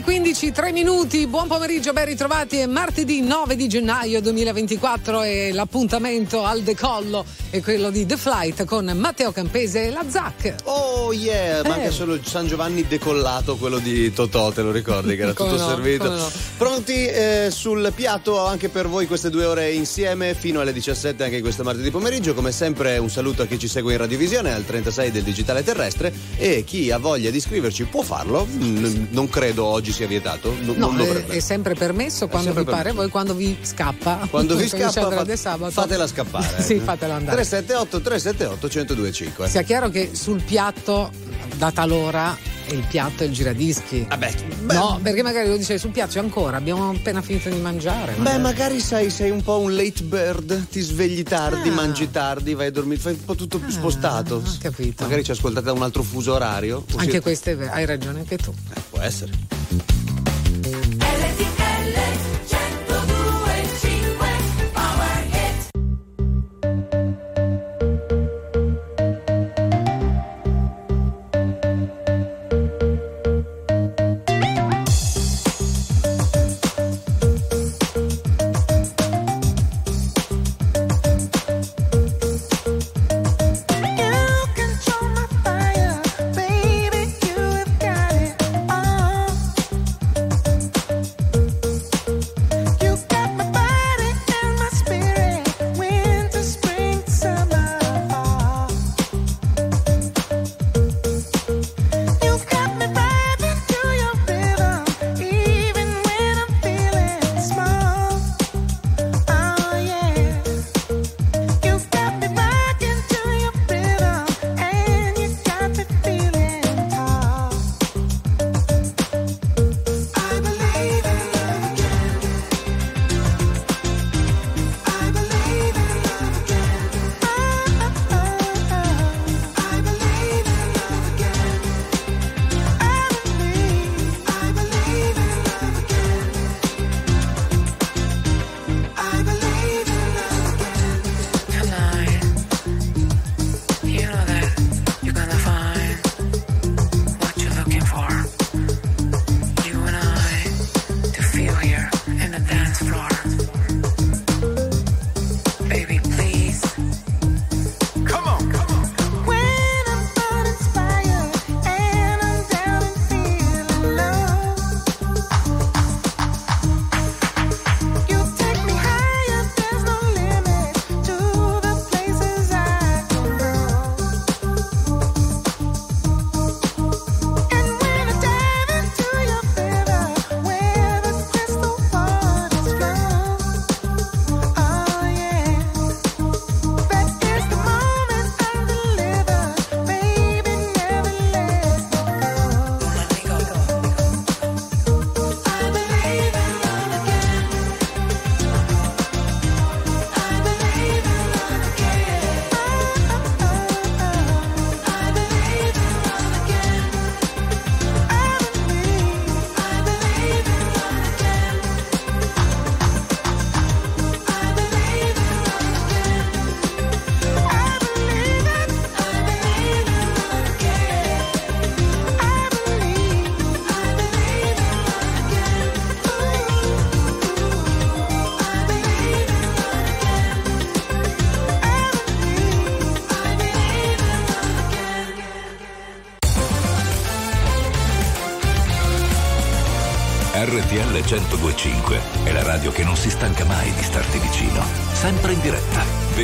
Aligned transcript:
9.15, 0.00 0.52
3 0.52 0.72
minuti, 0.72 1.26
buon 1.26 1.46
pomeriggio, 1.46 1.92
ben 1.92 2.06
ritrovati. 2.06 2.56
È 2.56 2.66
martedì 2.66 3.20
9 3.20 3.54
di 3.54 3.68
gennaio 3.68 4.22
2024 4.22 5.22
e 5.22 5.52
l'appuntamento 5.52 6.42
al 6.42 6.62
decollo 6.62 7.22
è 7.50 7.60
quello 7.62 7.90
di 7.90 8.06
The 8.06 8.16
Flight 8.16 8.64
con 8.64 8.84
Matteo 8.96 9.32
Campese 9.32 9.86
e 9.86 9.90
la 9.90 10.04
ZAC. 10.08 10.54
Oh 10.64 11.12
yeah, 11.12 11.62
manca 11.66 11.86
Eh. 11.86 11.90
solo 11.90 12.16
San 12.22 12.46
Giovanni 12.46 12.86
decollato, 12.86 13.56
quello 13.56 13.78
di 13.78 14.12
Totò, 14.12 14.52
te 14.52 14.62
lo 14.62 14.70
ricordi 14.70 15.16
che 15.16 15.22
era 15.22 15.32
Come 15.32 15.50
tutto 15.50 15.62
no, 15.62 15.68
servito. 15.68 16.08
no. 16.10 16.30
Pronti 16.56 17.06
eh, 17.06 17.48
sul 17.50 17.92
piatto 17.94 18.44
anche 18.46 18.68
per 18.68 18.86
voi 18.86 19.06
queste 19.08 19.30
due 19.30 19.46
ore 19.46 19.72
insieme 19.72 20.34
fino 20.34 20.60
alle 20.60 20.72
17 20.72 21.24
anche 21.24 21.40
questo 21.40 21.64
martedì 21.64 21.90
pomeriggio. 21.90 22.34
Come 22.34 22.52
sempre 22.52 22.98
un 22.98 23.10
saluto 23.10 23.42
a 23.42 23.46
chi 23.46 23.58
ci 23.58 23.66
segue 23.66 23.92
in 23.94 23.98
radiovisione 23.98 24.52
al 24.54 24.64
36 24.64 25.10
del 25.10 25.22
digitale 25.24 25.64
terrestre 25.64 26.12
e 26.36 26.62
chi 26.64 26.90
ha 26.92 26.98
voglia 26.98 27.30
di 27.30 27.40
scriverci 27.40 27.84
può 27.84 28.02
farlo. 28.02 28.46
Mm, 28.46 29.06
Non 29.10 29.28
credo 29.28 29.64
oggi 29.64 29.90
sia 29.90 30.06
vietato, 30.06 30.52
n- 30.52 30.74
No, 30.76 30.90
non 30.92 31.00
è, 31.00 31.26
è 31.26 31.40
sempre 31.40 31.74
permesso 31.74 32.28
quando 32.28 32.46
sempre 32.52 32.64
vi 32.64 32.70
pare, 32.70 32.82
permesso. 32.84 33.00
voi 33.02 33.10
quando 33.10 33.34
vi 33.34 33.58
scappa. 33.62 34.28
Quando 34.30 34.54
vi 34.54 34.68
scappa 34.70 35.08
Grande 35.08 35.36
fa- 35.36 35.50
Sabato. 35.50 35.72
fatela 35.72 36.06
scappare. 36.06 36.62
sì, 36.62 36.78
fatela 36.78 37.14
andare. 37.14 37.38
378 37.44 38.00
378 38.02 38.66
1025. 38.66 39.48
Sia 39.48 39.62
chiaro 39.62 39.88
che 39.88 40.10
sul 40.12 40.42
piatto, 40.42 41.10
data 41.56 41.86
l'ora, 41.86 42.36
è 42.66 42.72
il 42.72 42.84
piatto 42.86 43.22
e 43.22 43.26
il 43.26 43.32
giradischi. 43.32 44.04
Vabbè, 44.06 44.34
No, 44.72 45.00
perché 45.02 45.22
magari 45.22 45.48
lo 45.48 45.56
dice 45.56 45.78
sul 45.78 45.90
piatto 45.90 46.12
c'è 46.12 46.18
ancora, 46.18 46.58
abbiamo 46.58 46.90
appena 46.90 47.22
finito 47.22 47.48
di 47.48 47.58
mangiare. 47.58 48.12
Beh, 48.18 48.36
magari 48.38 48.78
sai, 48.78 49.08
sei 49.10 49.30
un 49.30 49.42
po' 49.42 49.58
un 49.58 49.74
late 49.74 50.02
bird, 50.02 50.68
ti 50.68 50.80
svegli 50.80 51.22
tardi, 51.22 51.70
Ah. 51.70 51.72
mangi 51.72 52.10
tardi, 52.10 52.52
vai 52.54 52.66
a 52.66 52.70
dormire, 52.70 53.00
fai 53.00 53.12
un 53.14 53.24
po' 53.24 53.34
tutto 53.34 53.58
più 53.58 53.70
spostato. 53.70 54.34
ho 54.36 54.42
capito. 54.60 55.02
Magari 55.04 55.24
ci 55.24 55.30
ascoltate 55.30 55.64
da 55.66 55.72
un 55.72 55.82
altro 55.82 56.02
fuso 56.02 56.34
orario. 56.34 56.84
Anche 56.96 57.20
questo 57.20 57.50
è 57.50 57.56
vero, 57.56 57.72
hai 57.72 57.86
ragione 57.86 58.18
anche 58.18 58.36
tu. 58.36 58.52
Eh, 58.74 58.80
può 58.90 59.00
essere. 59.00 59.32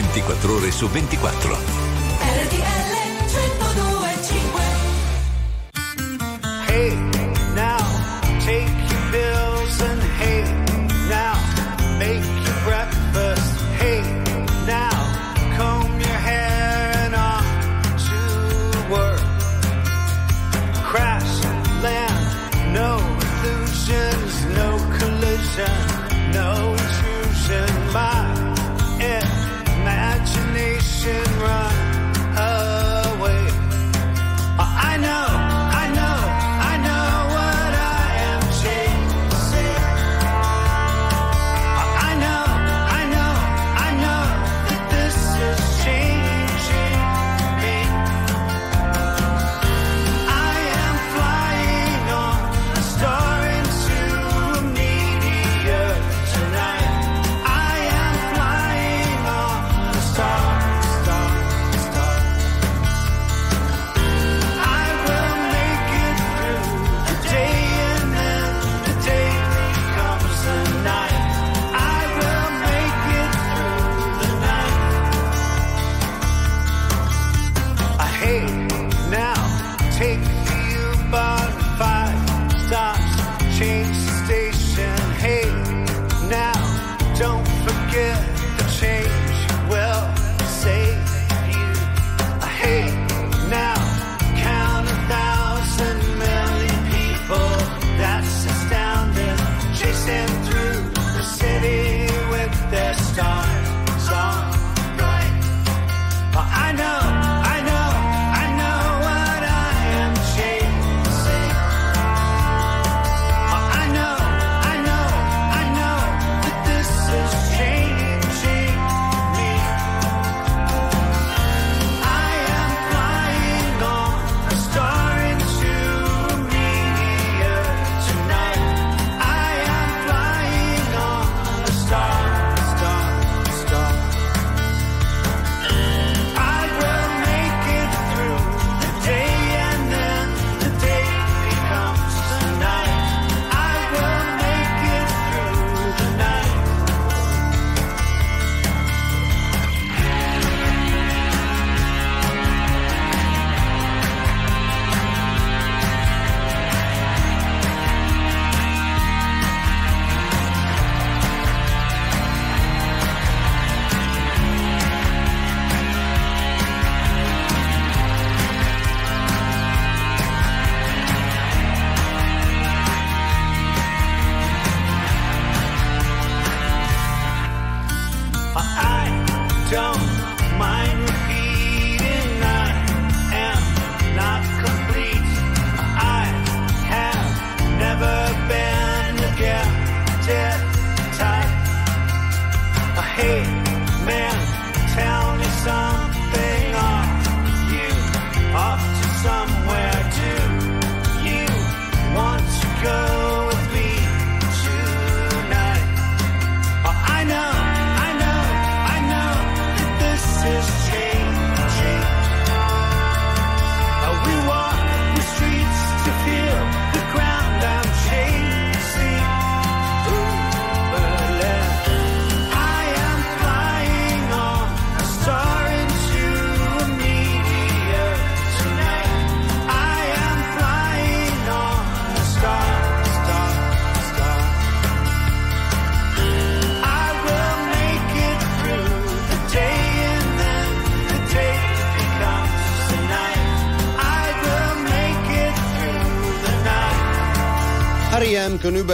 24 0.03 0.57
ore 0.57 0.73
su 0.73 0.91
24. 0.91 1.66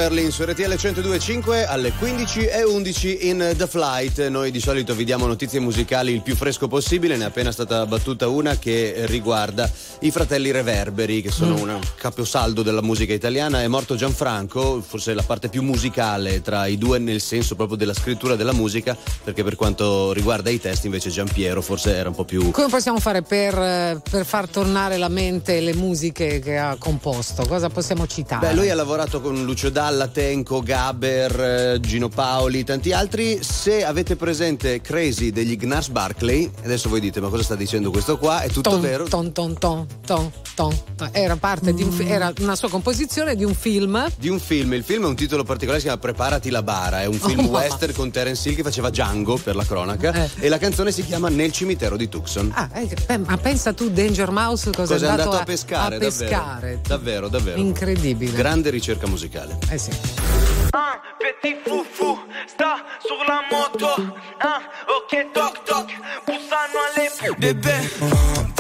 Berlin 0.03 0.33
su 0.33 0.43
RTL 0.43 0.73
102.5 0.73 1.65
alle 1.65 1.93
15 1.93 2.47
e 2.47 2.65
11 2.65 3.29
in 3.29 3.55
The 3.57 3.69
Flight. 3.69 4.27
Noi 4.27 4.51
di 4.51 4.59
solito 4.59 4.97
vi 4.97 5.05
diamo 5.05 5.29
notizie 5.29 5.61
musicali 5.61 6.13
il 6.13 6.23
più 6.23 6.35
fresco 6.35 6.67
possibile, 6.67 7.17
ne 7.17 7.23
è 7.23 7.27
appena 7.29 7.53
stata 7.53 7.87
battuta 7.87 8.27
una 8.27 8.59
che 8.59 9.05
riguarda 9.07 9.71
i 10.03 10.11
fratelli 10.11 10.51
Reverberi, 10.51 11.23
che 11.23 11.31
sono 11.31 11.55
un 11.55 11.79
caposaldo 11.97 12.63
della 12.63 12.83
musica 12.83 13.13
italiana. 13.13 13.63
È 13.63 13.69
morto 13.69 13.95
Gianfranco, 13.95 14.81
forse 14.81 15.15
la 15.15 15.23
parte 15.23 15.49
più 15.49 15.63
musicale 15.63 16.43
tra 16.43 16.67
i 16.67 16.77
due 16.77 16.99
nel 16.99 17.21
senso 17.21 17.55
proprio 17.55 17.77
della 17.77 17.95
scrittura 17.95 18.35
della 18.35 18.53
musica, 18.53 18.97
perché 19.23 19.45
per 19.45 19.55
quanto 19.55 20.13
riguarda 20.13 20.51
i 20.51 20.61
testi 20.61 20.87
invece 20.87 21.11
Giampiero 21.11 21.63
forse 21.63 21.95
era 21.95 22.09
un 22.09 22.15
po' 22.15 22.25
più... 22.25 22.51
Come 22.51 22.69
possiamo 22.69 22.99
fare 22.99 23.23
per, 23.23 23.57
eh, 23.57 24.01
per 24.09 24.25
far 24.25 24.49
tornare 24.49 24.97
alla 24.97 25.09
mente 25.09 25.61
le 25.61 25.75
musiche 25.75 26.41
che 26.41 26.59
ha 26.59 26.77
composto? 26.77 27.45
Cosa 27.47 27.69
possiamo 27.69 28.07
citare? 28.07 28.49
Beh, 28.49 28.55
lui 28.55 28.71
ha 28.71 28.75
lavorato 28.75 29.21
con 29.21 29.45
Lucio 29.45 29.71
Dalla, 29.71 30.09
Tenco, 30.09 30.61
Gaber, 30.63 31.41
eh, 31.41 31.81
Gino 31.81 32.09
Paoli, 32.09 32.65
tanti 32.65 32.93
altri. 32.93 33.39
Se 33.43 33.85
avete 33.85 34.17
presente 34.17 34.81
Crazy 34.81 35.31
degli 35.31 35.57
Gnars 35.57 35.89
Barclay, 35.89 36.51
adesso 36.65 36.89
voi 36.89 37.01
dite 37.01 37.21
ma 37.21 37.29
cosa 37.29 37.45
sta 37.45 37.55
dicendo 37.55 37.91
questo 37.91 38.19
qua? 38.19 38.41
È 38.41 38.49
tutto 38.49 38.71
Ton, 38.71 38.81
vero? 38.81 39.05
ton, 39.05 39.33
ton, 39.33 39.59
ton, 39.59 39.87
ton, 40.05 40.31
ton. 40.55 40.75
Era 41.13 41.37
parte 41.37 41.73
di 41.75 41.83
un 41.83 41.91
fi- 41.91 42.09
era 42.09 42.33
una 42.41 42.57
sua 42.57 42.69
composizione 42.69 43.35
di 43.37 43.45
un 43.45 43.55
film. 43.55 44.07
Di 44.17 44.29
un 44.29 44.39
film, 44.39 44.73
il 44.75 44.83
film 44.85 45.05
ha 45.05 45.09
un 45.09 45.17
titolo 45.17 45.43
particolare, 45.45 45.79
si 45.81 45.87
chiama 45.87 46.01
Preparati 46.01 46.51
la 46.51 46.63
bara, 46.63 47.03
è 47.03 47.07
un 47.07 47.15
film 47.19 47.41
Oh, 47.41 47.43
mamma. 47.45 47.59
western 47.59 47.93
con 47.93 48.11
Terence 48.11 48.49
Hill 48.49 48.57
che 48.57 48.63
faceva 48.63 48.91
Django 48.91 49.37
per 49.37 49.57
la 49.57 49.65
cronaca 49.65 50.13
Eh. 50.13 50.31
e 50.41 50.49
la 50.49 50.59
canzone 50.59 50.93
si 50.93 51.05
chiama 51.05 51.29
Nel 51.29 51.53
cimitero 51.53 51.97
di 51.97 52.09
Tucson. 52.09 52.51
Ah, 52.55 52.69
eh, 52.75 53.19
ma 53.19 53.37
pensa 53.37 53.73
tu, 53.73 53.91
Danger 53.91 54.31
Mouse, 54.31 54.71
cosa, 54.71 54.95
Cosa 54.95 55.07
è 55.07 55.11
andato 55.11 55.31
a 55.37 55.41
a 55.41 55.45
pescare? 55.45 55.97
A 55.97 55.99
pescare. 55.99 56.81
Davvero, 56.87 57.29
davvero. 57.29 57.29
davvero. 57.29 57.59
Incredibile. 57.59 58.33
Grande 58.33 58.71
ricerca 58.71 59.07
musicale. 59.07 59.59
eh 59.69 59.79
sì. 59.79 59.91
Un 59.91 60.99
petit 61.19 61.59
foufou 61.67 62.19
sta 62.47 62.83
sulla 63.03 63.41
moto 63.51 63.95
Un 64.01 64.11
ok 64.11 65.31
toc 65.33 65.63
toc 65.65 65.91
Bussano 66.25 66.79
alle 66.95 67.35
Bebè 67.37 68.52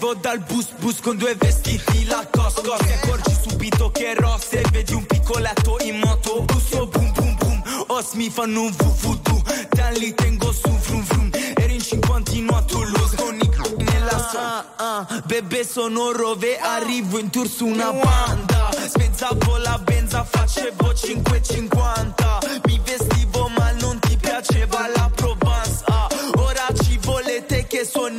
Scendevo 0.00 0.14
dal 0.14 0.38
bus 0.38 0.68
bus 0.78 1.00
con 1.00 1.18
due 1.18 1.34
vestiti 1.34 2.06
la 2.06 2.26
cosco 2.30 2.74
Ti 2.78 2.92
accorgi 2.92 3.36
subito 3.46 3.90
che 3.90 4.14
rosse 4.14 4.62
Vedi 4.70 4.94
un 4.94 5.04
piccoletto 5.04 5.76
in 5.82 5.98
moto 5.98 6.40
Busso 6.40 6.86
boom 6.86 7.12
boom 7.12 7.36
boom 7.36 7.62
Os 7.88 8.12
mi 8.14 8.30
fanno 8.30 8.62
un 8.62 8.74
vuvudu 8.74 9.42
Da 9.68 9.90
lì 9.90 10.14
tengo 10.14 10.52
su 10.52 10.70
frum 10.70 11.02
frum 11.02 11.30
Eri 11.54 11.74
in 11.74 11.82
cinquantino 11.82 12.56
a 12.56 12.62
Toulouse 12.62 13.16
Con 13.16 13.38
i 13.42 13.50
nella 13.82 14.30
ah, 14.36 14.64
ah, 14.76 15.22
Bebè 15.26 15.62
sono 15.64 16.12
rove. 16.12 16.58
Arrivo 16.58 17.18
in 17.18 17.28
tour 17.28 17.46
su 17.46 17.66
una 17.66 17.92
banda. 17.92 18.70
Spezzavo 18.72 19.58
la 19.58 19.78
benza 19.84 20.24
Facevo 20.24 20.92
5,50 20.92 22.60
Mi 22.64 22.80
vestivo 22.82 23.09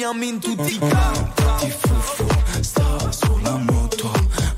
suoniamo 0.02 0.24
in 0.24 0.40
tutti 0.40 0.74
i 0.74 0.80
petit 0.80 1.78
fufu 1.78 2.26
sta 2.62 3.12
sulla 3.12 3.56
moto. 3.58 4.12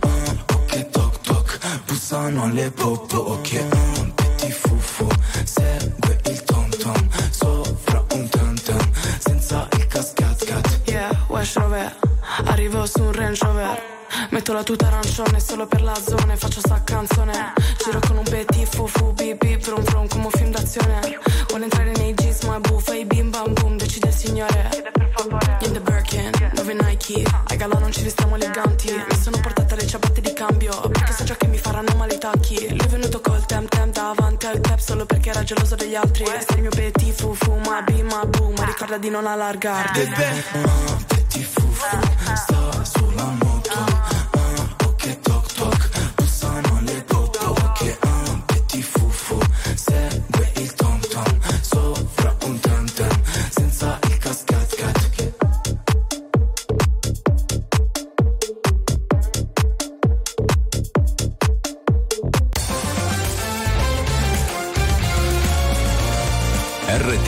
Un 0.04 0.44
ok 0.54 0.90
toc 0.90 1.20
toc. 1.20 1.60
Bussano 1.86 2.50
le 2.54 2.72
popo 2.72 3.40
che 3.42 3.60
un 3.60 4.14
petit 4.16 4.54
fufu 4.54 5.06
segue 5.44 6.22
il 6.28 6.44
tom 6.44 6.70
tom. 6.70 7.10
Sopra 7.30 8.06
un 8.14 8.30
tam 8.30 8.56
tam 8.62 8.90
senza 9.20 9.68
il 9.74 9.88
cascat 9.88 10.46
cat. 10.46 10.80
Yeah, 10.86 11.12
West 11.28 11.58
Rover. 11.58 11.94
Arrivo 12.46 12.86
su 12.86 13.02
un 13.02 13.12
Range 13.12 13.46
Rover. 13.46 13.82
Metto 14.30 14.54
la 14.54 14.64
tuta 14.64 14.88
arancione 14.88 15.42
solo 15.42 15.68
per 15.68 15.82
la 15.82 16.00
zona 16.08 16.34
e 16.34 16.38
faccio 16.38 16.62
sta 16.62 16.82
canzone. 16.86 17.52
Giro 17.84 18.00
con 18.00 18.16
un 18.16 18.24
petit 18.24 18.66
fufu 18.66 19.12
bip 19.12 19.58
brum 19.58 19.84
brum 19.84 20.08
come 20.08 20.26
un 20.26 20.32
film 20.32 20.52
d'azione. 20.52 21.20
Vuole 21.50 21.66
entrare 21.66 21.92
nei 21.98 22.14
jeans 22.14 22.44
ma 22.44 22.62
buffa 22.62 22.96
i 22.96 23.04
bim 23.04 23.30
bam 23.30 23.52
boom 23.52 23.76
decide 23.76 24.08
il 24.08 24.14
signore 24.14 25.03
Nike 27.06 27.30
Ai 27.48 27.58
non 27.58 27.92
ci 27.92 28.02
vestiamo 28.02 28.36
eleganti. 28.36 28.92
Mi 28.94 29.16
sono 29.22 29.38
portata 29.42 29.76
le 29.76 29.86
ciabatte 29.86 30.22
di 30.22 30.32
cambio. 30.32 30.80
Perché 30.90 31.12
so 31.12 31.24
già 31.26 31.36
che 31.36 31.48
mi 31.48 31.58
faranno 31.58 31.94
male 31.96 32.16
i 32.16 32.18
tacchi. 32.18 32.70
Lui 32.70 32.78
è 32.78 32.88
venuto 32.88 33.20
col 33.20 33.46
tem 33.46 33.68
tem 33.68 33.92
davanti 33.92 34.46
al 34.46 34.62
tap 34.62 34.80
Solo 34.80 35.06
perché 35.06 35.30
era 35.30 35.44
geloso 35.44 35.76
degli 35.76 35.96
altri. 35.96 36.26
Sei 36.26 36.56
il 36.56 36.62
mio 36.62 36.70
petit 36.70 37.22
ma 37.66 37.82
bim 37.82 38.08
ma 38.08 38.26
boom 38.26 38.54
Ma 38.56 38.64
ricorda 38.66 38.98
di 38.98 39.10
non 39.10 39.28
allargarti. 39.28 40.00
Un 40.00 41.06
petit 41.08 41.44
fufu 41.44 42.00
sta 42.36 42.84
sulla 42.86 43.24
moto 43.24 43.53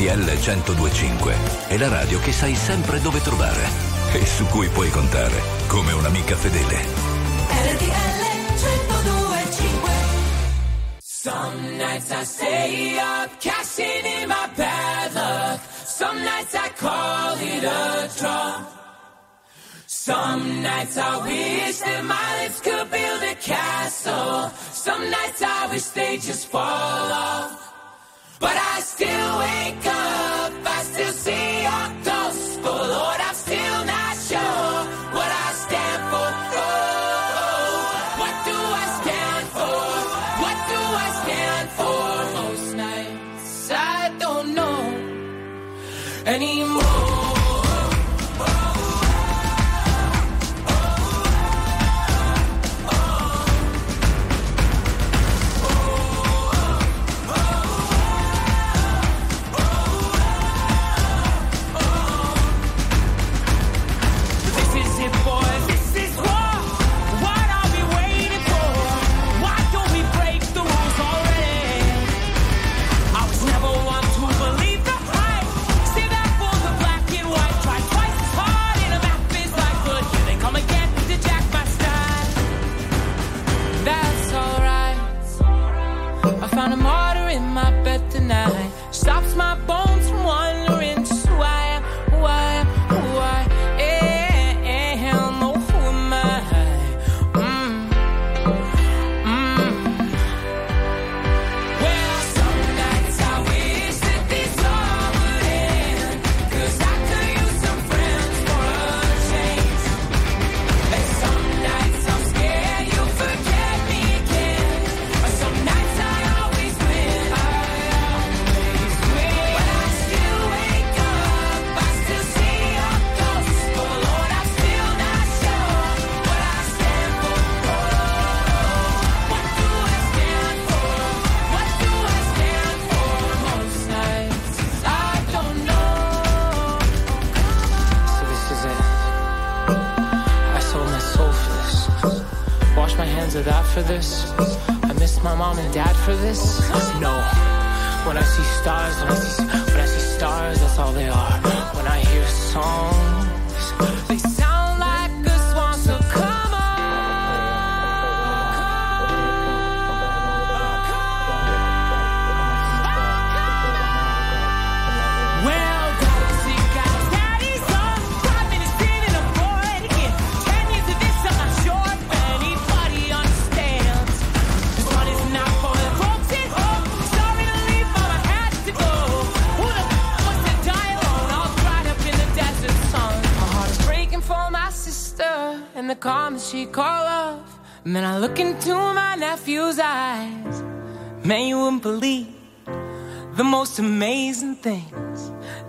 RTL 0.05 0.37
1025 0.37 1.35
è 1.67 1.77
la 1.77 1.87
radio 1.87 2.19
che 2.19 2.31
sai 2.31 2.53
sempre 2.53 3.01
dove 3.01 3.21
trovare 3.21 3.67
e 4.13 4.23
su 4.23 4.45
cui 4.45 4.67
puoi 4.69 4.91
contare 4.91 5.41
come 5.65 5.93
un'amica 5.93 6.35
fedele. 6.35 7.13
Some 10.99 11.77
nights 11.77 12.11
I 12.11 12.23
stay 12.23 12.97
up, 12.99 13.31
cashing 13.39 14.05
in 14.21 14.27
my 14.27 14.47
bad 14.55 15.13
luck. 15.15 15.59
Some 15.83 16.21
nights 16.21 16.53
I 16.53 16.69
call 16.77 17.37
it 17.39 17.63
a 17.63 18.09
draw. 18.15 18.63
Some 19.87 20.61
nights 20.61 20.97
I 20.97 21.17
wish 21.23 21.79
that 21.79 22.03
my 22.03 22.43
lips 22.43 22.61
could 22.61 22.91
build 22.91 23.23
a 23.23 23.35
castle. 23.41 24.51
Some 24.71 25.09
nights 25.09 25.41
I 25.41 25.67
wish 25.71 25.85
they 25.95 26.17
just 26.17 26.45
fall 26.51 26.61
off. 26.61 27.64
But 28.39 28.57
I 28.57 28.79
still 28.81 29.39
wake 29.39 29.85
up, 29.87 30.53
I 30.65 30.83
still 30.83 31.13
see 31.13 31.63
your 31.63 32.04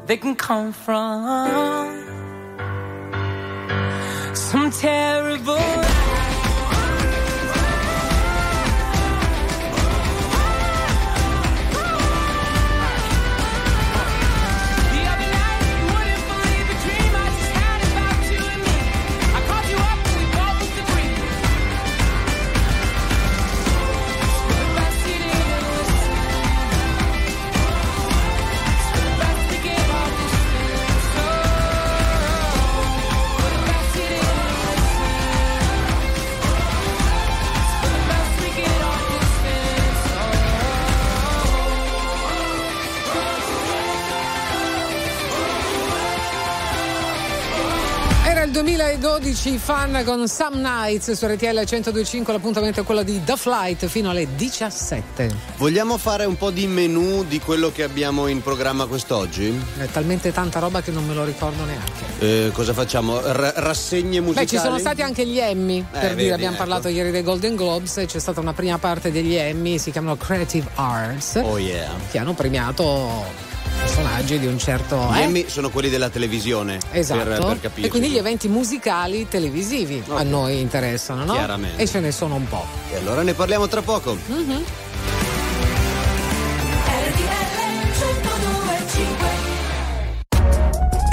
that 0.07 0.21
can 0.21 0.37
come 0.37 0.73
from 0.73 1.75
2012, 49.47 49.59
fan 49.59 50.03
con 50.05 50.26
Some 50.26 50.57
Nights 50.57 51.12
su 51.12 51.25
RTL 51.25 51.47
1025, 51.47 52.33
l'appuntamento 52.33 52.81
è 52.81 52.83
quello 52.83 53.05
di 53.05 53.23
The 53.25 53.37
Flight 53.37 53.87
fino 53.87 54.11
alle 54.11 54.26
17. 54.35 55.33
Vogliamo 55.57 55.99
fare 55.99 56.25
un 56.25 56.37
po' 56.37 56.50
di 56.50 56.67
menù 56.67 57.23
di 57.23 57.38
quello 57.38 57.71
che 57.71 57.85
abbiamo 57.85 58.26
in 58.26 58.43
programma 58.43 58.87
quest'oggi? 58.87 59.57
È 59.79 59.87
talmente 59.87 60.33
tanta 60.33 60.59
roba 60.59 60.83
che 60.83 60.91
non 60.91 61.07
me 61.07 61.15
lo 61.15 61.25
ricordo 61.25 61.65
neanche. 61.65 62.05
Eh, 62.19 62.50
cosa 62.53 62.73
facciamo? 62.73 63.21
R- 63.21 63.53
rassegne 63.57 64.19
musicali? 64.19 64.47
Beh, 64.47 64.50
ci 64.50 64.59
sono 64.59 64.79
stati 64.79 65.03
anche 65.03 65.25
gli 65.25 65.38
Emmy, 65.38 65.85
per 65.88 66.00
vedi, 66.09 66.23
dire, 66.23 66.35
abbiamo 66.35 66.55
ecco. 66.57 66.65
parlato 66.65 66.88
ieri 66.88 67.12
dei 67.12 67.23
Golden 67.23 67.55
Globes 67.55 67.99
e 67.99 68.07
c'è 68.07 68.19
stata 68.19 68.41
una 68.41 68.53
prima 68.53 68.79
parte 68.79 69.12
degli 69.12 69.35
Emmy, 69.37 69.79
si 69.79 69.93
chiamano 69.93 70.17
Creative 70.17 70.69
Arts, 70.75 71.41
Oh 71.45 71.59
yeah. 71.59 71.93
che 72.11 72.19
hanno 72.19 72.33
premiato 72.35 73.55
personaggi 73.76 74.38
di 74.38 74.47
un 74.47 74.59
certo... 74.59 75.09
Gli 75.12 75.18
eh? 75.18 75.23
Emmy 75.23 75.45
sono 75.49 75.71
quelli 75.71 75.88
della 75.88 76.09
televisione. 76.09 76.78
Esatto. 76.90 77.25
Per, 77.25 77.38
per 77.45 77.61
capirci. 77.61 77.83
e 77.83 77.88
quindi 77.88 78.09
gli 78.11 78.18
eventi 78.18 78.49
musicali 78.49 79.28
televisivi 79.28 80.02
a 80.09 80.14
Ok. 80.14 80.23
noi 80.23 80.61
interessano, 80.61 81.25
no? 81.25 81.33
Chiaramente. 81.35 81.83
E 81.83 81.87
ce 81.87 82.00
ne 82.00 82.12
sono 82.12 82.35
un 82.35 82.49
po'. 82.49 82.64
E 82.90 82.97
allora 82.97 83.23
ne 83.23 83.35
parliamo 83.35 83.66
tra 83.68 83.83
poco. 83.83 84.16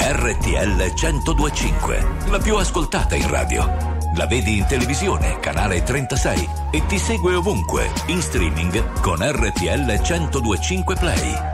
RTL 0.00 0.92
1025, 0.94 2.06
la 2.30 2.38
più 2.38 2.56
ascoltata 2.56 3.14
in 3.14 3.28
radio. 3.28 3.92
La 4.16 4.26
vedi 4.26 4.58
in 4.58 4.66
televisione, 4.66 5.38
canale 5.40 5.82
36 5.82 6.48
e 6.70 6.86
ti 6.86 6.98
segue 6.98 7.34
ovunque, 7.34 7.90
in 8.06 8.20
streaming 8.22 9.00
con 9.00 9.18
RTL 9.20 10.00
1025 10.02 10.94
Play. 10.96 11.53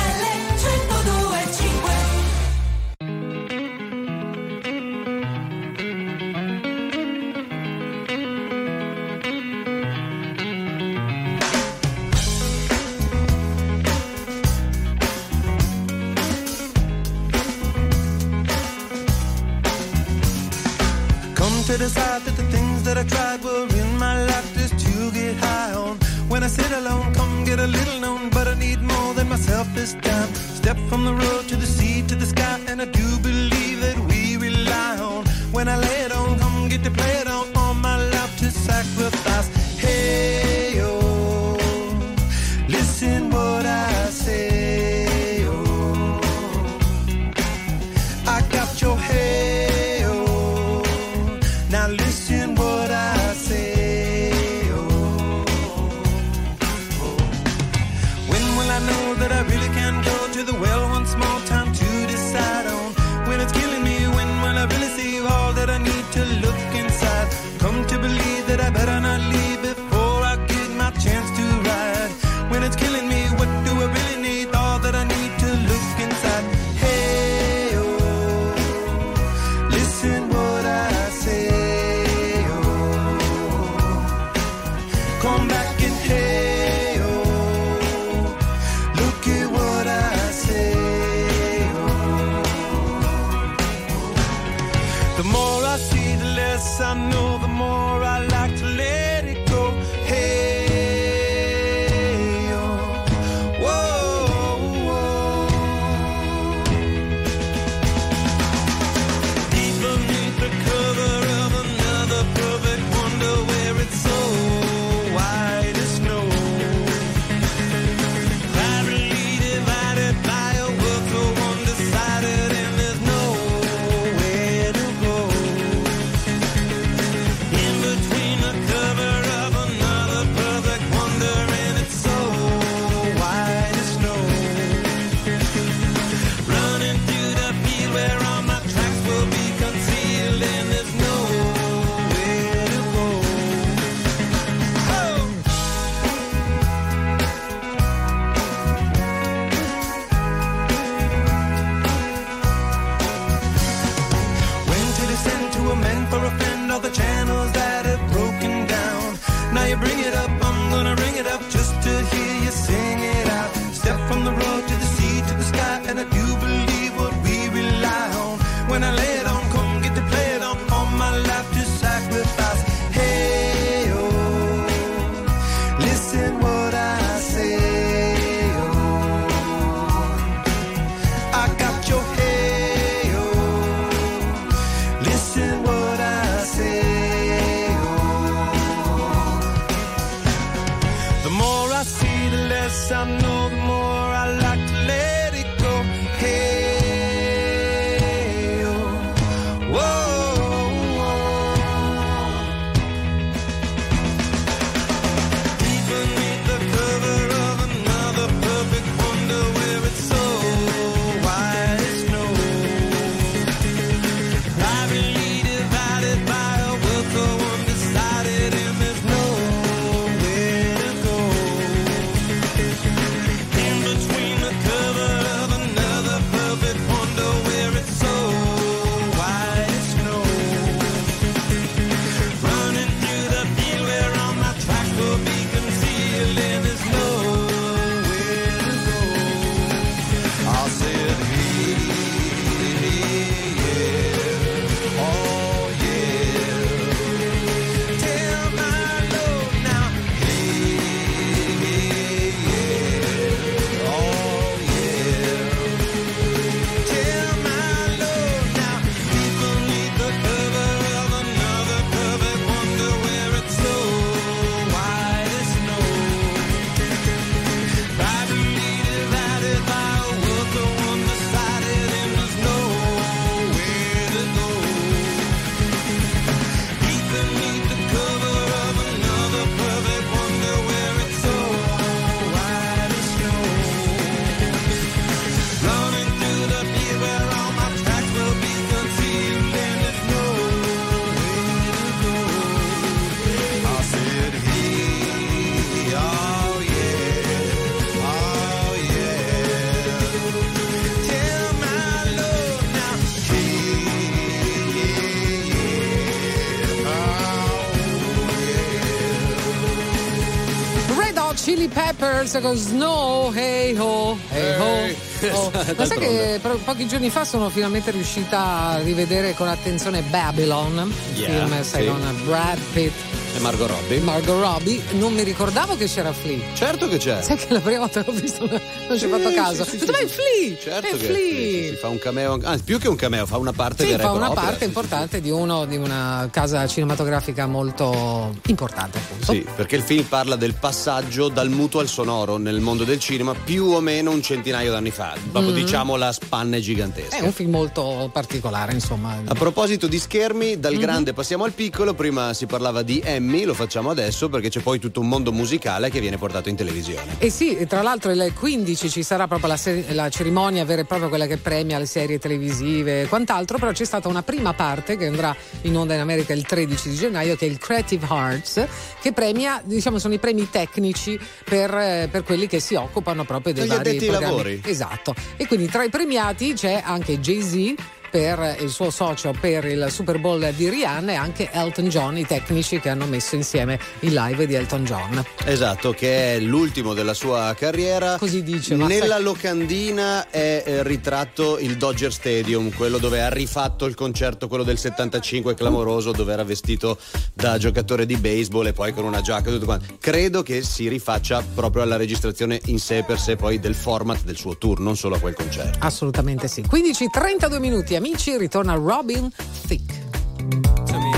Chili 311.51 311.67
Peppers 311.67 312.39
con 312.41 312.55
Snow, 312.55 313.29
hey 313.35 313.75
ho, 313.77 314.17
hey 314.31 314.57
ho. 314.57 314.95
Oh. 315.33 315.51
Ma 315.75 315.85
sai 315.85 315.97
che 315.99 316.39
pochi 316.63 316.87
giorni 316.87 317.09
fa 317.09 317.25
sono 317.25 317.49
finalmente 317.49 317.91
riuscita 317.91 318.69
a 318.69 318.77
rivedere 318.77 319.33
con 319.33 319.49
attenzione 319.49 320.01
Babylon, 320.01 320.89
il 321.11 321.19
Yeah, 321.19 321.45
film 321.45 321.61
sai, 321.61 321.83
sì. 321.83 321.89
con 321.89 322.21
Brad 322.23 322.57
Pitt 322.71 323.10
Margot 323.41 323.67
Robbie? 323.67 323.99
Margot 324.01 324.39
Robbie. 324.39 324.81
Non 324.91 325.13
mi 325.13 325.23
ricordavo 325.23 325.75
che 325.75 325.85
c'era 325.87 326.13
Flea. 326.13 326.39
certo 326.53 326.87
che 326.87 326.97
c'è. 326.97 327.21
Sai 327.21 327.37
che 327.37 327.47
la 327.53 327.59
prima 327.59 327.79
volta 327.79 328.03
che 328.03 328.11
l'ho 328.11 328.19
visto 328.19 328.47
non 328.47 328.97
ci 328.99 329.05
ho 329.05 329.09
fatto 329.09 329.33
caso. 329.33 329.63
sì, 329.63 329.79
sì, 329.79 329.85
detto, 329.85 329.85
sì, 329.85 329.91
ma 329.91 329.97
è. 329.97 330.07
Flea! 330.07 330.57
Certo 330.61 330.87
è 330.87 330.89
che 330.91 330.97
Flea! 330.97 331.69
sì, 331.71 331.75
fa 331.79 331.87
un 331.87 331.97
cameo, 331.99 332.39
anzi 332.43 332.63
più 332.63 332.77
che 332.79 332.87
un 332.87 332.95
cameo, 332.95 333.25
fa 333.25 333.37
una 333.37 333.51
parte 333.53 333.85
Sì, 333.85 333.93
fa 333.97 334.11
una 334.11 334.25
propria, 334.25 334.43
parte 334.49 334.65
importante 334.65 335.21
di 335.21 335.29
uno 335.31 335.65
di 335.65 335.77
una 335.77 336.29
casa 336.31 336.67
cinematografica 336.67 337.47
molto 337.47 338.35
importante, 338.47 338.99
appunto. 338.99 339.31
Sì, 339.33 339.45
perché 339.55 339.75
il 339.77 339.81
film 339.83 340.03
parla 340.03 340.35
del 340.35 340.53
passaggio 340.53 341.27
dal 341.29 341.49
muto 341.49 341.79
al 341.79 341.87
sonoro 341.87 342.37
nel 342.37 342.59
mondo 342.59 342.83
del 342.83 342.99
cinema 342.99 343.33
più 343.33 343.65
o 343.65 343.79
meno 343.81 344.11
un 344.11 344.21
centinaio 344.21 344.71
d'anni 344.71 344.91
fa. 344.91 345.15
Dopo 345.31 345.49
diciamo 345.51 345.95
la 345.95 346.11
spanna 346.11 346.57
è 346.57 346.59
gigantesca. 346.59 347.17
Mm. 347.17 347.21
È 347.21 347.25
un 347.25 347.33
film 347.33 347.49
molto 347.51 348.09
particolare, 348.13 348.73
insomma. 348.73 349.19
A 349.25 349.33
proposito 349.33 349.87
di 349.87 349.97
schermi, 349.97 350.59
dal 350.59 350.73
Mhm. 350.73 350.79
grande 350.79 351.13
passiamo 351.13 351.43
al 351.43 351.51
piccolo. 351.53 351.93
Prima 351.95 352.33
si 352.33 352.45
parlava 352.45 352.81
di 352.83 352.99
Emmy, 353.31 353.45
lo 353.45 353.53
facciamo 353.53 353.89
adesso 353.89 354.27
perché 354.27 354.49
c'è 354.49 354.59
poi 354.59 354.77
tutto 354.77 354.99
un 354.99 355.07
mondo 355.07 355.31
musicale 355.31 355.89
che 355.89 356.01
viene 356.01 356.17
portato 356.17 356.49
in 356.49 356.57
televisione. 356.57 357.15
E 357.17 357.29
sì, 357.29 357.55
e 357.55 357.65
tra 357.65 357.81
l'altro 357.81 358.11
il 358.11 358.33
15 358.37 358.89
ci 358.89 359.03
sarà 359.03 359.25
proprio 359.25 359.47
la, 359.47 359.55
se- 359.55 359.85
la 359.93 360.09
cerimonia 360.09 360.65
vera 360.65 360.81
e 360.81 360.85
propria, 360.85 361.07
quella 361.07 361.27
che 361.27 361.37
premia 361.37 361.79
le 361.79 361.85
serie 361.85 362.19
televisive 362.19 363.03
e 363.03 363.07
quant'altro, 363.07 363.57
però 363.57 363.71
c'è 363.71 363.85
stata 363.85 364.09
una 364.09 364.21
prima 364.21 364.51
parte 364.53 364.97
che 364.97 365.05
andrà 365.05 365.33
in 365.61 365.77
onda 365.77 365.93
in 365.93 366.01
America 366.01 366.33
il 366.33 366.45
13 366.45 366.89
di 366.89 366.95
gennaio, 366.95 367.37
che 367.37 367.45
è 367.45 367.49
il 367.49 367.57
Creative 367.57 368.05
Arts, 368.09 368.67
che 368.99 369.13
premia, 369.13 369.61
diciamo, 369.63 369.97
sono 369.97 370.13
i 370.13 370.19
premi 370.19 370.49
tecnici 370.49 371.17
per, 371.45 371.73
eh, 371.73 372.09
per 372.11 372.23
quelli 372.23 372.47
che 372.47 372.59
si 372.59 372.75
occupano 372.75 373.23
proprio 373.23 373.53
dei 373.53 373.63
gli 373.63 373.69
vari 373.69 373.95
programmi. 373.95 374.25
lavori. 374.25 374.61
Esatto. 374.65 375.15
E 375.37 375.47
quindi 375.47 375.67
tra 375.67 375.85
i 375.85 375.89
premiati 375.89 376.51
c'è 376.53 376.81
anche 376.83 377.17
Jay-Z 377.19 377.99
per 378.11 378.57
il 378.59 378.69
suo 378.69 378.91
socio 378.91 379.33
per 379.39 379.63
il 379.65 379.87
Super 379.89 380.19
Bowl 380.19 380.51
di 380.53 380.69
Rihanna 380.69 381.13
e 381.13 381.15
anche 381.15 381.49
Elton 381.51 381.87
John, 381.87 382.17
i 382.17 382.25
tecnici 382.25 382.79
che 382.81 382.89
hanno 382.89 383.05
messo 383.05 383.35
insieme 383.35 383.79
il 384.01 384.13
live 384.13 384.45
di 384.45 384.53
Elton 384.53 384.83
John. 384.83 385.23
Esatto, 385.45 385.91
che 385.93 386.35
è 386.35 386.39
l'ultimo 386.39 386.93
della 386.93 387.13
sua 387.13 387.55
carriera. 387.57 388.17
Così 388.17 388.43
dice, 388.43 388.75
Nella 388.75 389.15
sai- 389.15 389.23
locandina 389.23 390.29
è 390.29 390.63
eh, 390.65 390.83
ritratto 390.83 391.57
il 391.57 391.77
Dodger 391.77 392.11
Stadium, 392.11 392.71
quello 392.73 392.97
dove 392.97 393.21
ha 393.21 393.29
rifatto 393.29 393.85
il 393.85 393.95
concerto, 393.95 394.49
quello 394.49 394.63
del 394.63 394.77
75 394.77 395.55
clamoroso, 395.55 396.11
dove 396.11 396.33
era 396.33 396.43
vestito 396.43 396.97
da 397.33 397.57
giocatore 397.57 398.05
di 398.05 398.17
baseball 398.17 398.67
e 398.67 398.73
poi 398.73 398.93
con 398.93 399.05
una 399.05 399.21
giacca 399.21 399.49
e 399.49 399.53
tutto 399.53 399.65
quanto. 399.65 399.95
Credo 399.99 400.43
che 400.43 400.63
si 400.63 400.89
rifaccia 400.89 401.41
proprio 401.53 401.83
alla 401.83 401.95
registrazione 401.95 402.59
in 402.65 402.79
sé 402.79 403.03
per 403.07 403.19
sé 403.19 403.37
poi 403.37 403.59
del 403.59 403.75
format 403.75 404.23
del 404.23 404.35
suo 404.35 404.57
tour, 404.57 404.79
non 404.81 404.97
solo 404.97 405.15
a 405.15 405.19
quel 405.19 405.33
concerto. 405.33 405.77
Assolutamente 405.81 406.49
sì. 406.49 406.61
15-32 406.61 407.59
minuti, 407.59 407.95
amici, 408.01 408.35
ritorna 408.35 408.73
Robin 408.73 409.29
Thicke. 409.67 411.10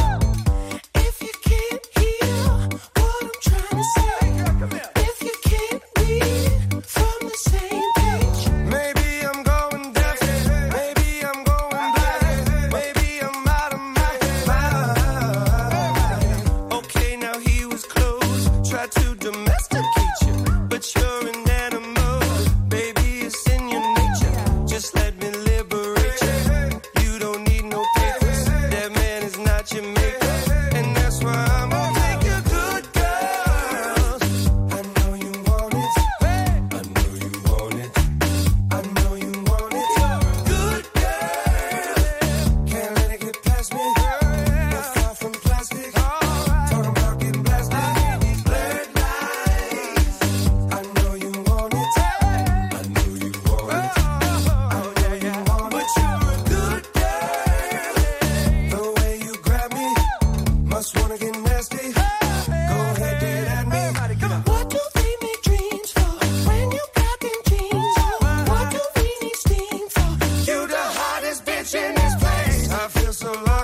So 73.14 73.32
lucky. 73.32 73.63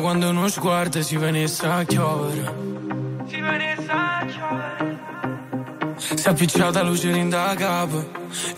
Quando 0.00 0.28
uno 0.28 0.48
sguardo 0.48 1.02
si 1.02 1.16
venisse 1.16 1.66
a 1.66 1.84
chiovere. 1.84 2.54
Si 3.28 3.40
venisse 3.40 3.90
a 3.90 4.26
giovere 4.26 4.98
Si 5.96 6.26
è 6.26 6.30
appicciata 6.30 6.82
luce 6.82 7.10
in 7.10 7.28
da 7.28 7.54
capo. 7.56 8.08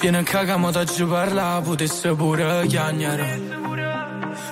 Viene 0.01 0.19
a 0.19 0.23
cagamo 0.23 0.71
da 0.71 0.85
ci 0.85 1.05
parla, 1.05 1.61
potesse 1.63 2.15
pure 2.15 2.67
chiagnare. 2.67 3.41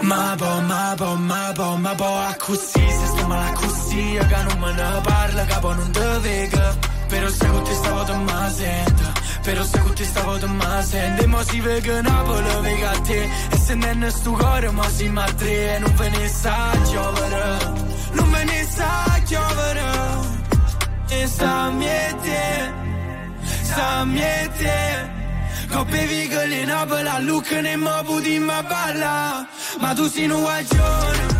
Ma 0.00 0.34
po, 0.36 0.60
ma 0.62 0.94
po, 0.96 1.14
ma 1.14 1.52
po, 1.54 1.76
ma 1.76 1.94
po, 1.94 2.04
a 2.04 2.34
così, 2.38 2.88
se 2.88 3.06
sto 3.06 3.26
male 3.26 3.52
così, 3.52 4.18
che 4.18 4.42
non 4.48 4.58
me 4.58 4.72
ne 4.72 5.00
parla, 5.02 5.44
capo 5.44 5.72
non 5.74 5.90
te 5.90 6.18
vega. 6.20 6.76
Però 7.08 7.28
se 7.28 7.46
con 7.46 7.62
te 7.64 7.74
stavo 7.74 8.02
te 8.04 8.14
ma 8.14 8.50
sento, 8.50 9.19
però 9.42 9.62
se 9.64 9.78
con 9.80 9.94
te 9.94 10.04
stavo 10.04 10.38
te 10.38 10.46
ma 10.46 10.82
sento, 10.82 11.22
e 11.22 11.26
mo 11.26 11.42
si 11.42 11.60
vega 11.60 12.00
Napoli, 12.00 12.60
vega 12.62 12.90
a 12.90 13.00
te, 13.00 13.28
e 13.50 13.56
se 13.56 13.74
non 13.74 14.02
è 14.04 14.10
sto 14.10 14.32
cuore, 14.32 14.70
ma 14.70 14.88
si 14.88 15.08
ma 15.08 15.24
tre, 15.24 15.76
e 15.76 15.78
non 15.78 15.94
ve 15.94 16.08
ne 16.08 16.28
sa 16.28 16.70
chiovere, 16.84 17.58
non 18.12 18.30
ve 18.30 18.44
ne 18.44 18.68
sa 18.70 19.20
chiovere, 19.24 19.82
e 21.08 21.26
sta 21.26 21.70
miete, 21.70 22.72
sta 23.62 24.04
miete. 24.04 25.18
Coppe 25.70 26.04
vigole 26.06 26.62
in 26.62 26.70
abola, 26.70 27.20
look 27.20 27.48
ne 27.52 27.76
mo 27.76 28.02
budi 28.02 28.40
ma 28.40 28.60
balla. 28.62 29.46
Ma 29.78 29.94
tu 29.94 30.08
sei 30.08 30.28
un 30.28 30.40
guaglione. 30.40 31.28
Che 31.28 31.39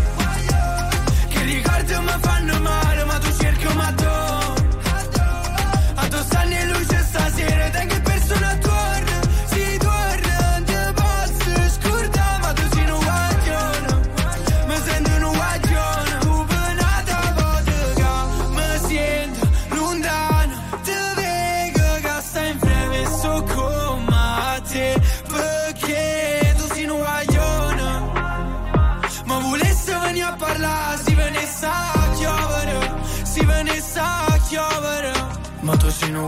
fanno 2.21 2.59
male 2.59 3.03
ma 3.05 3.17
tu 3.19 3.31
cerchi 3.39 3.67
ma 3.75 3.91
tu 3.93 4.30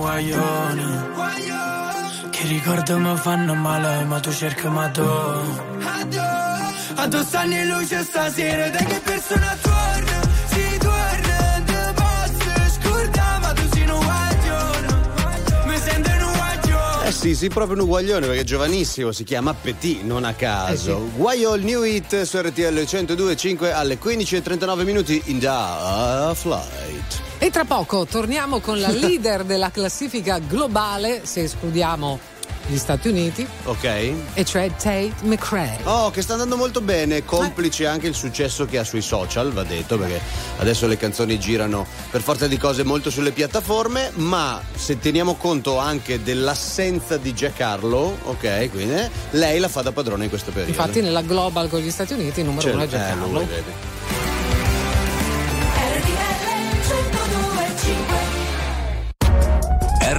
guaglione, 0.04 1.12
che 2.30 2.48
ricordi 2.48 2.94
mi 2.94 3.16
fanno 3.16 3.54
male, 3.54 4.04
ma 4.04 4.20
tu 4.20 4.34
cerchi 4.34 4.68
ma 4.68 4.90
tu. 4.90 5.02
A 6.96 7.08
tu 7.08 7.24
stanno 7.24 7.56
in 7.56 7.68
luce 7.70 8.04
stasera, 8.04 8.70
da 8.70 8.78
che 8.80 9.00
persona 9.02 9.58
torna, 9.62 10.22
si 10.48 10.78
torna, 10.78 11.64
te 11.66 11.94
posso 11.96 12.52
scordare, 12.82 13.40
ma 13.40 13.54
tu 13.54 13.62
sei 13.72 13.90
un 13.90 14.00
guaglione, 14.00 14.88
mi 15.66 15.78
sento 15.78 16.10
un 16.10 16.34
guaglione. 16.34 17.08
Eh 17.08 17.12
sì, 17.12 17.36
sì, 17.36 17.48
proprio 17.48 17.78
un 17.78 17.84
uguaglione 17.84 18.26
perché 18.26 18.42
è 18.42 18.46
giovanissimo, 18.46 19.12
si 19.14 19.24
chiama 19.24 19.54
Petit, 19.54 20.04
non 20.04 20.26
a 20.26 20.34
caso. 20.34 21.10
Guagliol 21.16 21.62
New 21.62 21.84
Hit 21.84 22.24
su 22.24 22.38
RTL 22.40 22.62
102.5 22.62 23.74
alle 23.74 23.98
15.39 23.98 24.84
minuti 24.84 25.22
in 25.26 25.40
Da 25.40 26.34
Flight. 26.36 27.33
E 27.44 27.50
tra 27.50 27.66
poco 27.66 28.06
torniamo 28.06 28.62
con 28.62 28.80
la 28.80 28.88
leader 28.96 29.44
della 29.44 29.70
classifica 29.70 30.40
globale, 30.40 31.26
se 31.26 31.42
escludiamo 31.42 32.18
gli 32.68 32.78
Stati 32.78 33.10
Uniti, 33.10 33.46
Ok? 33.66 33.84
e 33.84 34.46
cioè 34.46 34.70
Tate 34.70 35.12
McRae. 35.24 35.80
Oh, 35.84 36.10
che 36.10 36.22
sta 36.22 36.32
andando 36.32 36.56
molto 36.56 36.80
bene, 36.80 37.26
complice 37.26 37.86
anche 37.86 38.08
il 38.08 38.14
successo 38.14 38.64
che 38.64 38.78
ha 38.78 38.86
sui 38.86 39.02
social, 39.02 39.52
va 39.52 39.64
detto, 39.64 39.98
perché 39.98 40.22
adesso 40.60 40.88
le 40.88 40.96
canzoni 40.96 41.38
girano 41.38 41.86
per 42.10 42.22
forza 42.22 42.48
di 42.48 42.56
cose 42.56 42.84
molto 42.84 43.10
sulle 43.10 43.32
piattaforme, 43.32 44.12
ma 44.14 44.62
se 44.74 44.98
teniamo 44.98 45.36
conto 45.36 45.80
anche 45.80 46.24
dell'assenza 46.24 47.18
di 47.18 47.34
Giancarlo, 47.34 48.20
ok, 48.24 48.70
quindi 48.72 48.94
eh, 48.94 49.10
lei 49.32 49.60
la 49.60 49.68
fa 49.68 49.82
da 49.82 49.92
padrona 49.92 50.24
in 50.24 50.30
questo 50.30 50.52
periodo. 50.52 50.72
Infatti 50.72 51.02
nella 51.02 51.24
global 51.24 51.68
con 51.68 51.82
gli 51.82 51.92
Stati 51.92 52.14
Uniti 52.14 52.40
il 52.40 52.46
numero 52.46 52.62
Cioè, 52.62 52.72
uno 52.72 52.84
è 52.84 52.86
eh, 52.86 52.90
Giancarlo. 52.90 53.28
lui, 53.28 53.46
vedi. 53.48 54.13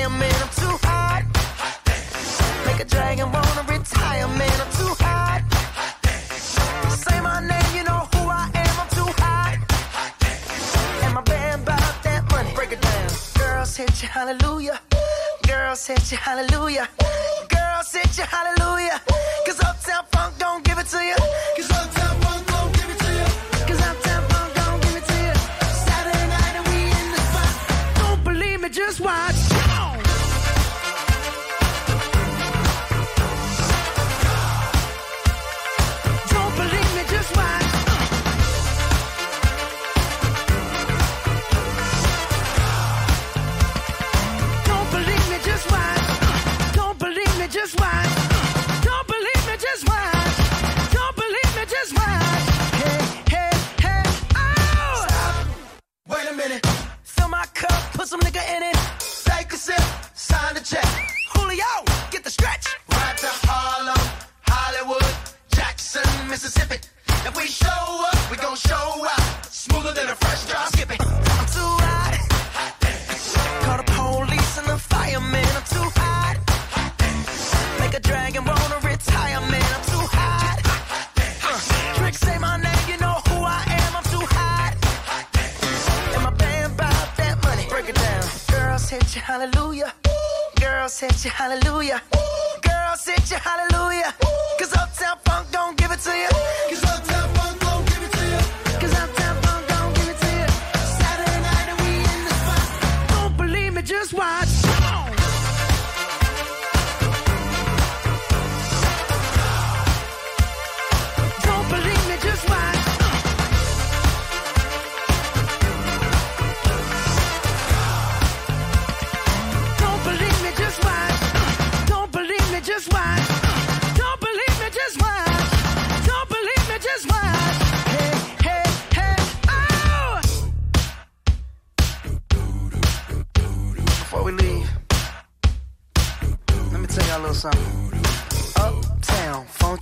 And 0.00 0.12
the 0.12 0.18
fireman. 0.18 0.34
I'm 0.42 0.48
too 0.50 0.78
hot. 0.86 1.22
Make 2.66 2.80
a 2.80 2.84
dragon 2.84 3.32
wanna 3.32 3.64
retire, 3.68 4.28
man. 4.28 4.60
I'm 4.60 4.70
too 4.72 4.94
hot. 5.04 5.42
Say 6.90 7.20
my 7.20 7.40
name, 7.40 7.76
you 7.76 7.84
know 7.84 8.06
who 8.12 8.28
I 8.28 8.50
am. 8.54 8.74
I'm 8.82 8.88
too 8.98 9.10
hot. 9.22 9.58
And 11.02 11.14
my 11.14 11.22
band 11.22 11.64
bought 11.64 12.02
that 12.02 12.30
money. 12.30 12.52
Break 12.54 12.72
it 12.72 12.80
down. 12.80 13.08
Girls 13.34 13.76
hit 13.76 14.02
you, 14.02 14.08
hallelujah. 14.08 14.80
Girls 15.46 15.86
hit 15.86 16.10
you, 16.12 16.18
hallelujah. 16.18 16.88
Girls 17.48 17.92
hit 17.92 18.18
you, 18.18 18.24
hallelujah. 18.24 19.00
Cause 19.46 19.60
Uptown 19.60 20.04
Funk 20.12 20.34
don't 20.38 20.64
give 20.64 20.78
it 20.78 20.86
to 20.86 20.98
you. 20.98 21.16
Cause 21.56 21.70
Uptown 21.70 22.14
Funk 22.22 22.46
don't 22.46 22.72
give 22.74 22.90
it 22.90 22.98
to 23.04 23.10
you. 23.20 23.28
Cause 23.68 23.80
Uptown 23.90 24.22
Funk 24.30 24.54
don't 24.54 24.82
give 24.82 24.96
it 24.96 25.04
to 25.10 25.16
you. 25.26 25.34
Saturday 25.86 26.26
night 26.34 26.54
and 26.58 26.66
we 26.68 26.78
in 27.00 27.06
the 27.14 27.20
spot. 27.28 27.54
Don't 28.00 28.24
believe 28.24 28.60
me, 28.60 28.68
just 28.68 29.00
watch. 29.00 29.27
Some 58.08 58.20
nigga 58.20 58.40
in 58.56 58.62
it. 58.62 58.77
Girls 89.28 89.42
hit 89.42 89.52
you, 89.52 89.52
hallelujah. 89.60 89.92
Girls 90.58 90.98
hit 90.98 91.22
you, 91.22 91.30
hallelujah. 91.30 92.00
Girls 92.62 93.04
hit 93.04 93.30
you, 93.30 93.36
hallelujah. 93.36 94.14
Cause 94.58 94.72
Uptown 94.72 95.17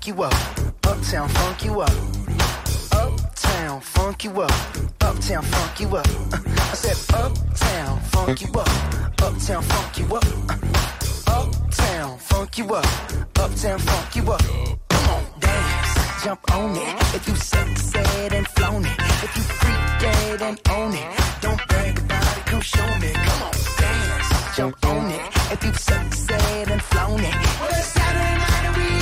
you 0.06 0.22
up. 0.22 0.32
Uptown, 0.84 1.28
funk 1.28 1.64
you 1.64 1.80
up. 1.80 1.90
Uptown, 2.92 3.80
funk 3.80 4.24
you 4.24 4.30
up. 4.40 4.52
Uptown, 5.00 5.42
funk 5.42 5.80
you 5.80 5.96
up. 5.96 6.06
I 6.32 6.74
said, 6.74 7.14
Uptown, 7.14 8.00
funk 8.00 8.42
you 8.42 8.52
up. 8.52 8.68
Uptown, 9.22 9.62
funk 9.62 9.98
you 9.98 10.06
up. 10.14 10.24
Uptown, 11.26 12.18
funk 12.18 12.58
you 12.58 12.74
up. 12.74 12.86
Uptown, 13.38 13.78
funk 13.78 14.16
you 14.16 14.30
up. 14.30 14.42
Come 14.88 15.10
on, 15.10 15.24
dance, 15.40 16.24
jump 16.24 16.52
on 16.52 16.76
it. 16.76 17.14
If 17.14 17.28
you 17.28 17.34
sexed 17.34 17.96
and 17.96 18.46
flown 18.48 18.84
it. 18.84 18.98
If 19.24 19.36
you 19.36 19.42
freak 19.42 20.00
dead 20.00 20.42
and 20.42 20.60
own 20.70 20.92
it. 20.94 21.20
Don't 21.40 21.68
brag 21.68 21.98
about 21.98 22.36
it, 22.36 22.46
come 22.46 22.60
show 22.60 22.98
me. 22.98 23.12
Come 23.12 23.42
on, 23.42 23.52
dance, 23.78 24.56
jump 24.56 24.86
on 24.86 25.10
it. 25.10 25.20
If 25.52 25.64
you 25.64 25.72
sexed 25.72 26.30
and 26.30 26.82
flown 26.82 27.20
it. 27.20 27.34
Well, 27.60 27.70
it's 27.70 27.86
Saturday 27.88 28.38
night 28.38 28.64
and 28.66 28.76
we 28.76 28.95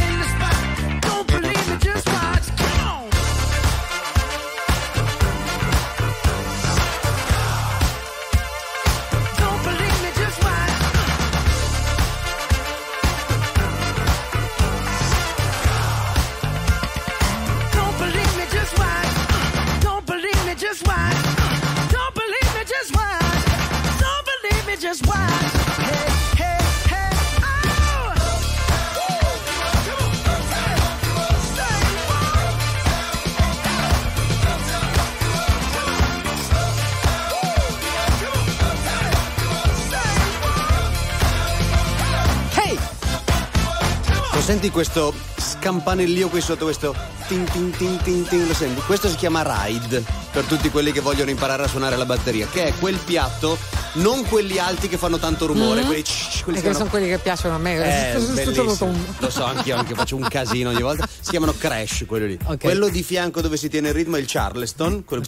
senti 44.65 44.71
questo 44.71 45.13
scampanellio 45.37 46.29
qui 46.29 46.41
sotto 46.41 46.65
questo 46.65 46.95
tin 47.27 47.45
tin 47.45 47.71
tin 47.73 47.99
tin 48.03 48.27
tin, 48.27 48.47
lo 48.47 48.55
senti? 48.55 48.81
Questo 48.81 49.09
si 49.09 49.17
chiama 49.17 49.43
ride 49.45 50.03
per 50.33 50.45
tutti 50.45 50.71
quelli 50.71 50.91
che 50.91 51.01
vogliono 51.01 51.29
imparare 51.29 51.65
a 51.65 51.69
suonare 51.69 51.97
la 51.97 52.07
batteria, 52.07 52.47
che 52.47 52.65
è 52.65 52.75
quel 52.79 52.97
piatto, 52.97 53.59
non 53.95 54.25
quelli 54.27 54.59
alti 54.59 54.89
che 54.89 54.97
fanno 54.99 55.19
tanto 55.19 55.47
rumore, 55.47 55.81
Mhm. 55.81 55.87
quelli, 55.87 56.03
ch- 56.03 56.43
quelli 56.45 56.61
che 56.61 56.73
sono 56.73 56.89
quelli 56.91 57.09
che 57.09 57.19
piacciono 57.19 57.55
a 57.55 57.59
me. 57.59 58.13
Eh, 58.15 58.19
Lo 59.19 59.31
so, 59.31 59.45
anch'io 59.45 59.77
anche 59.77 59.95
faccio 59.95 60.17
un 60.17 60.27
casino 60.29 60.71
ogni 60.71 60.83
volta. 60.83 61.07
Si 61.21 61.31
chiamano 61.31 61.55
crash, 61.57 62.05
quello 62.07 62.27
lì. 62.27 62.39
Ok. 62.45 62.59
Quello 62.59 62.89
di 62.89 63.03
fianco 63.03 63.41
dove 63.41 63.57
si 63.57 63.69
tiene 63.69 63.89
il 63.89 63.95
ritmo 63.95 64.17
è 64.17 64.21
il 64.21 64.27
Charleston, 64.29 65.05
quello, 65.05 65.23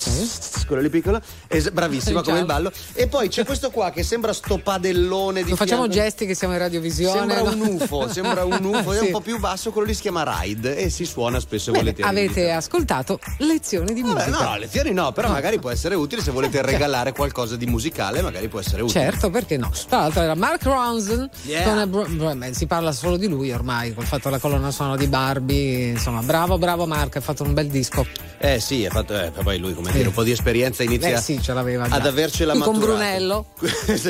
quello 0.67 0.83
lì 0.83 0.89
piccolo. 0.91 1.21
Es- 1.47 1.71
bravissima 1.71 2.21
Il 2.21 2.25
come 2.25 2.39
il 2.41 2.45
ballo. 2.47 2.73
E 2.93 3.07
poi 3.07 3.29
c'è 3.29 3.45
questo 3.45 3.71
qua 3.71 3.91
che 3.91 4.03
sembra 4.03 4.33
sto 4.33 4.59
padellone 4.59 5.43
di 5.43 5.49
Non 5.49 5.57
facciamo 5.57 5.83
fianco. 5.85 6.01
gesti 6.03 6.27
che 6.27 6.35
siamo 6.35 6.55
in 6.55 6.61
radiovisione. 6.61 7.19
Sembra 7.19 7.43
no? 7.43 7.51
un 7.53 7.79
UFO, 7.81 8.09
sembra 8.11 8.45
un 8.45 8.59
UFO. 8.65 8.93
Sì. 8.93 8.99
Sì. 8.99 9.05
un 9.07 9.11
po' 9.13 9.21
più 9.21 9.39
basso, 9.39 9.71
quello 9.71 9.87
lì 9.89 9.95
si 9.95 10.03
chiama 10.03 10.25
ride 10.41 10.77
e 10.77 10.91
si 10.91 11.05
suona 11.05 11.39
spesso 11.41 11.71
e 11.71 11.75
volentieri. 11.79 12.09
avete 12.09 12.51
ascoltato 12.51 13.21
lezioni 13.39 13.93
di 13.95 14.03
Vabbè, 14.03 14.27
musica. 14.29 14.45
no, 14.51 14.57
lezioni 14.59 14.93
no, 14.93 15.13
però 15.13 15.29
magari 15.31 15.59
può 15.59 15.71
essere 15.71 15.95
utile 15.95 16.23
se 16.23 16.31
volete 16.31 16.63
regalare 16.63 17.13
qualcosa 17.13 17.57
di 17.57 17.67
musicale, 17.67 18.23
magari 18.23 18.49
può 18.49 18.56
essere 18.61 18.83
utile. 18.83 19.01
Certo, 19.05 19.31
perché 19.31 19.57
no? 19.57 19.71
Tra 19.89 19.99
l'altro 20.01 20.23
era 20.23 20.35
Mark 20.35 20.63
Ronson, 20.65 21.29
Yeah. 21.43 21.63
con 21.65 21.79
il 21.79 21.87
br- 21.87 22.09
br- 22.11 22.35
beh, 22.37 22.55
si 22.55 22.67
parla 22.67 22.93
solo 22.93 23.17
di 23.17 23.29
lui 23.29 23.51
ormai, 23.53 23.95
col 23.95 24.05
fatto 24.05 24.25
della 24.25 24.39
colonna 24.41 24.71
sonora 24.71 24.97
di 24.97 25.07
Barbie, 25.07 25.89
insomma, 25.91 26.21
bravo, 26.23 26.59
bravo 26.59 26.87
Mark, 26.87 27.17
ha 27.17 27.21
fatto 27.21 27.43
un 27.43 27.53
bel 27.55 27.69
disco. 27.69 28.07
Eh 28.39 28.61
sì, 28.61 28.85
ha 28.85 28.91
fatto, 28.91 29.19
eh, 29.19 29.31
poi 29.43 29.59
lui 29.59 29.75
come 29.75 29.91
Sì. 29.91 29.97
dire, 29.97 30.09
un 30.09 30.15
po' 30.15 30.23
di 30.23 30.31
esperienza 30.31 30.83
inizia 30.83 31.17
Eh 31.17 31.21
sì, 31.21 31.41
ce 31.41 31.53
l'aveva 31.55 31.89
già. 31.89 31.95
ad 31.97 32.07
avercela 32.07 32.53
con 32.53 32.61
maturata. 32.77 32.87
Brunello. 32.87 33.47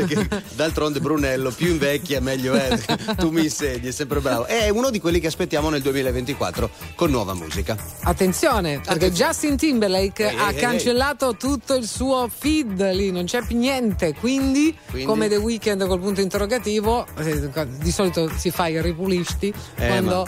Che 0.07 0.29
D'altronde 0.55 1.01
Brunello 1.01 1.51
più 1.51 1.69
invecchia 1.69 2.21
meglio 2.21 2.55
è. 2.55 2.77
tu 3.17 3.31
mi 3.31 3.43
insegni, 3.45 3.89
è 3.89 3.91
sempre 3.93 4.21
bravo. 4.21 4.47
È 4.47 4.69
uno 4.69 4.91
di 4.91 5.01
quelli 5.01 5.21
che 5.21 5.27
aspettiamo 5.29 5.69
nel 5.71 5.81
2024 5.83 6.71
con 6.95 7.11
nuova 7.11 7.35
musica. 7.35 7.77
Attenzione, 8.03 8.81
perché 8.85 9.11
Justin 9.13 9.57
Timberlake 9.57 10.29
Ehi, 10.31 10.37
ha 10.39 10.51
ehi, 10.51 10.57
cancellato 10.57 11.37
tutto 11.37 11.75
il 11.75 11.87
suo 11.87 12.29
feed 12.35 12.93
lì, 12.93 13.11
non 13.11 13.25
c'è 13.25 13.43
più 13.45 13.57
niente. 13.57 14.15
Quindi, 14.15 14.36
Quindi? 14.37 14.77
come 15.05 15.29
The 15.29 15.37
Weeknd 15.37 15.87
col 15.87 16.01
punto 16.01 16.21
interrogativo, 16.21 17.07
eh, 17.19 17.51
di 17.79 17.91
solito 17.91 18.31
si 18.37 18.51
fa 18.51 18.67
i 18.69 18.81
ripulisti 18.81 19.53
Eh, 19.77 19.87
quando 19.89 20.27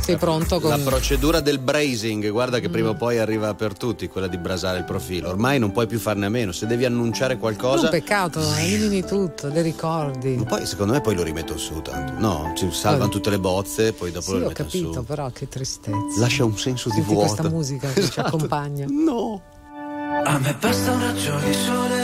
sei 0.00 0.16
pronto 0.16 0.60
con 0.60 0.68
La 0.70 0.76
procedura 0.78 1.40
del 1.40 1.58
bracing, 1.60 2.28
guarda 2.30 2.58
che 2.58 2.68
prima 2.68 2.90
o 2.90 2.94
poi 2.94 3.18
arriva 3.18 3.54
per 3.54 3.74
tutti, 3.76 4.06
quella 4.08 4.26
di 4.26 4.36
brasare 4.36 4.78
il 4.78 4.84
profilo. 4.84 5.28
Ormai 5.30 5.58
non 5.58 5.72
puoi 5.72 5.86
più 5.86 5.98
farne 5.98 6.26
a 6.26 6.28
meno, 6.28 6.52
se 6.52 6.66
devi 6.66 6.84
annunciare 6.84 7.38
qualcosa. 7.38 7.84
un 7.84 7.90
peccato, 7.90 8.40
elimini 8.56 9.02
tutto, 9.04 9.48
le 9.48 9.62
ricordi. 9.62 10.36
Ma 10.36 10.44
poi 10.44 10.66
secondo 10.66 10.92
me 10.92 11.00
poi 11.00 11.14
lo 11.14 11.22
rimetto 11.22 11.56
su 11.56 11.80
tanto. 11.80 12.12
No, 12.18 12.52
ci 12.54 12.68
salvano 12.70 13.08
tutte 13.08 13.30
le 13.30 13.38
bozze, 13.38 13.92
poi 13.94 14.10
dopo 14.10 14.24
Sì, 14.26 14.30
lo 14.32 14.36
ho 14.36 14.40
rimettono 14.40 14.68
capito, 14.68 14.92
su. 14.92 15.04
però 15.04 15.30
che 15.30 15.48
tristezza. 15.48 15.96
Lascia 16.20 16.44
un 16.44 16.58
senso 16.58 16.88
di 16.90 16.96
Senti 16.96 17.12
vuoto. 17.14 17.28
questa 17.34 17.48
musica 17.48 17.88
che 17.92 18.02
ci 18.02 18.08
Esatto. 18.10 18.26
accompagna. 18.36 18.84
No. 18.88 19.40
A 20.24 20.38
me 20.38 20.54
basta 20.60 20.92
un 20.92 21.00
raggio 21.00 21.36
di 21.44 21.52
sole 21.54 22.03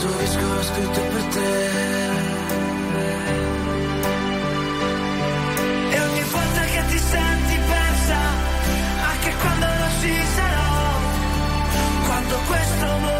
questo 0.00 0.18
disco 0.18 0.54
l'ho 0.54 0.62
scritto 0.62 1.00
per 1.00 1.24
te. 1.24 2.08
E 5.90 6.00
ogni 6.00 6.22
volta 6.32 6.60
che 6.62 6.84
ti 6.88 6.98
senti 6.98 7.58
persa 7.68 8.18
anche 9.10 9.34
quando 9.36 9.66
non 9.66 9.90
ci 10.00 10.22
sarò. 10.36 10.98
Quando 12.06 12.36
questo 12.48 12.86
mondo 12.86 13.19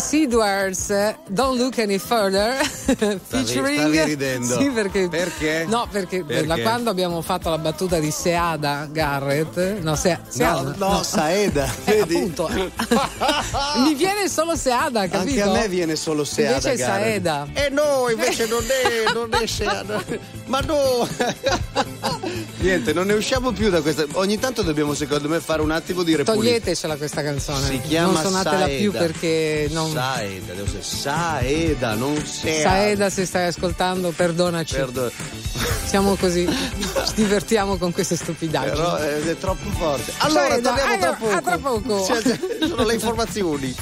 Seedwards, 0.00 0.90
eh, 0.90 1.16
Don't 1.28 1.58
Look 1.58 1.78
Any 1.78 1.98
Further, 1.98 2.54
featuring... 3.28 3.78
stavi 3.78 4.04
ridendo. 4.04 4.58
Sì, 4.58 4.70
perché... 4.70 5.08
Perché? 5.08 5.64
No, 5.68 5.86
perché, 5.90 6.24
Perché? 6.24 6.46
da 6.46 6.58
quando 6.58 6.90
abbiamo 6.90 7.20
fatto 7.22 7.50
la 7.50 7.58
battuta 7.58 7.98
di 7.98 8.10
Seada 8.10 8.88
Garrett, 8.90 9.78
no, 9.80 9.94
Se- 9.96 10.18
Seada, 10.28 10.74
no, 10.76 11.02
Saeda, 11.02 11.64
Eh, 11.84 11.96
vedi? 12.04 12.16
appunto. 12.16 12.48
Mi 13.84 13.94
viene 13.94 14.28
solo 14.28 14.56
Seada, 14.56 15.08
capito? 15.08 15.42
Anche 15.42 15.42
a 15.42 15.50
me 15.62 15.68
viene 15.68 15.96
solo 15.96 16.24
Seada. 16.24 16.56
Invece 16.56 16.72
è 16.72 16.76
Garrett. 16.76 17.02
Saeda. 17.24 17.46
E 17.52 17.68
no, 17.70 18.08
invece 18.10 18.46
non 18.46 18.62
è, 18.64 19.12
non 19.12 19.28
è 19.42 19.46
Seada. 19.46 20.02
Ma 20.46 20.60
no! 20.60 21.08
Niente, 22.62 22.92
non 22.92 23.06
ne 23.06 23.14
usciamo 23.14 23.50
più 23.50 23.70
da 23.70 23.82
questa. 23.82 24.06
Ogni 24.12 24.38
tanto 24.38 24.62
dobbiamo, 24.62 24.94
secondo 24.94 25.28
me, 25.28 25.40
fare 25.40 25.62
un 25.62 25.72
attimo 25.72 26.04
di 26.04 26.14
repulizia. 26.14 26.42
Toglietecela 26.42 26.94
questa 26.94 27.20
canzone. 27.20 27.66
Si 27.66 27.80
chiama 27.80 28.12
non 28.12 28.20
suonatela 28.20 28.58
Saeda. 28.60 28.78
più 28.78 28.92
perché 28.92 29.68
non. 29.72 29.90
Saeda, 29.90 30.52
deve 30.52 30.62
essere 30.68 30.82
Saeda, 30.82 31.94
non 31.94 32.24
Seada. 32.24 32.68
Saeda, 32.68 33.10
se 33.10 33.26
stai 33.26 33.46
ascoltando, 33.48 34.12
perdonaci. 34.12 34.76
Perdono. 34.76 35.10
Siamo 35.86 36.14
così, 36.14 36.46
ci 37.08 37.14
divertiamo 37.14 37.76
con 37.78 37.92
queste 37.92 38.14
stupidaggini. 38.14 38.76
Però 38.76 38.96
eh, 38.96 39.30
è 39.30 39.38
troppo 39.38 39.68
forte. 39.70 40.12
Allora, 40.18 40.48
Saeda, 40.50 40.68
torniamo 40.72 40.98
tra 40.98 41.12
poco. 41.14 41.32
a 41.34 41.42
tra 41.42 41.58
poco. 41.58 42.04
Sì, 42.04 42.68
sono 42.68 42.84
le 42.84 42.94
informazioni. 42.94 43.74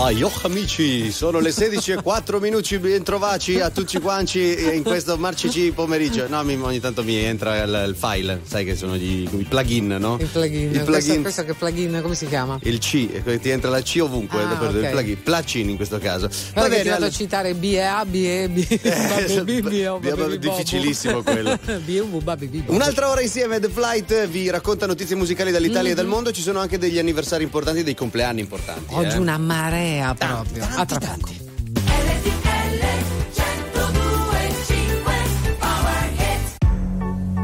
Aio 0.00 0.32
amici, 0.44 1.12
sono 1.12 1.40
le 1.40 1.52
16 1.52 1.92
e 1.92 2.02
4 2.02 2.40
minuti, 2.40 2.78
bentrovaci 2.78 3.60
a 3.60 3.68
tutti 3.68 4.00
quanti 4.00 4.56
in 4.74 4.82
questo 4.82 5.18
marcici 5.18 5.72
pomeriggio. 5.72 6.26
No, 6.26 6.42
mi- 6.42 6.58
ogni 6.58 6.80
tanto 6.80 7.04
mi 7.04 7.16
entra 7.16 7.62
il, 7.62 7.84
il 7.88 7.94
file, 7.94 8.40
sai 8.46 8.64
che 8.64 8.76
sono 8.76 8.96
gli, 8.96 9.28
i 9.30 9.46
plugin, 9.46 9.98
no? 10.00 10.16
Il 10.18 10.26
plugin. 10.26 10.62
Il 10.62 10.68
Questo, 10.70 10.90
plugin. 10.90 11.20
questo 11.22 11.44
che 11.44 11.52
plugin, 11.52 11.98
come 12.00 12.14
si 12.14 12.26
chiama? 12.26 12.58
Il 12.62 12.78
C, 12.78 13.20
e 13.24 13.38
ti 13.40 13.50
entra 13.50 13.68
la 13.68 13.82
C 13.82 13.98
ovunque, 14.00 14.42
Ah, 14.42 14.46
dopo 14.46 14.64
il 14.64 14.88
plugin, 14.90 15.22
placin 15.22 15.68
in 15.68 15.76
questo 15.76 15.98
caso. 15.98 16.30
Guarda 16.54 16.76
che 16.76 16.82
ti 16.82 16.88
vado 16.88 17.04
allora- 17.04 17.06
a 17.06 17.16
citare 17.16 17.54
BA, 17.54 18.04
BE, 18.06 18.48
B. 18.48 18.66
è 18.80 20.38
difficilissimo 20.38 21.22
quello. 21.22 21.58
Un'altra 22.68 23.10
ora 23.10 23.20
insieme 23.20 23.60
The 23.60 23.68
Flight 23.68 24.26
vi 24.28 24.48
racconta 24.48 24.86
notizie 24.86 25.14
musicali 25.14 25.50
dall'Italia 25.52 25.90
e 25.90 25.94
dal 25.94 26.06
mondo. 26.06 26.32
Ci 26.32 26.40
sono 26.40 26.58
anche 26.58 26.78
degli 26.78 26.98
anniversari 26.98 27.44
importanti, 27.44 27.82
dei 27.82 27.94
compleanni 27.94 28.40
importanti. 28.40 28.94
Oggi 28.94 29.16
eh. 29.16 29.18
una 29.18 29.36
marea 29.36 29.88
proprio. 30.18 30.64
a 30.76 30.84
tra 30.86 31.00
poco. 31.00 31.30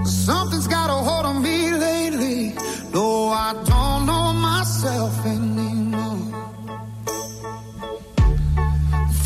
Something's 0.05 0.69
got 0.69 0.89
a 0.91 0.99
hold 1.09 1.27
on 1.27 1.43
me 1.43 1.73
lately. 1.73 2.55
No, 2.93 3.31
I 3.31 3.53
don't 3.71 4.07
know 4.07 4.33
myself 4.33 5.15
anymore. 5.27 6.23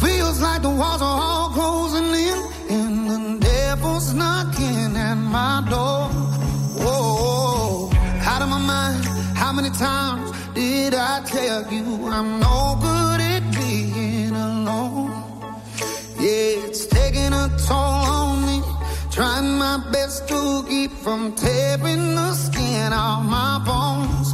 Feels 0.01 0.41
like 0.41 0.63
the 0.63 0.71
walls 0.71 1.03
are 1.03 1.21
all 1.29 1.49
closing 1.51 2.11
in, 2.29 2.39
and 2.77 3.11
the 3.11 3.47
devil's 3.47 4.13
knocking 4.15 4.97
at 4.97 5.17
my 5.17 5.63
door. 5.69 6.09
Whoa, 6.83 7.91
out 8.31 8.43
of 8.43 8.49
my 8.49 8.59
mind. 8.59 9.05
How 9.37 9.53
many 9.53 9.71
times 9.71 10.31
did 10.55 10.95
I 10.95 11.23
tell 11.25 11.73
you 11.73 12.09
I'm 12.09 12.41
no 12.41 12.79
good 12.83 13.00
it's 16.71 16.87
taking 16.87 17.33
a 17.33 17.49
toll 17.67 18.05
on 18.21 18.47
me. 18.47 18.63
Trying 19.11 19.59
my 19.59 19.79
best 19.91 20.29
to 20.29 20.65
keep 20.69 20.93
from 20.93 21.35
tearing 21.35 22.15
the 22.15 22.33
skin 22.33 22.93
off 22.93 23.25
my 23.25 23.59
bones. 23.67 24.29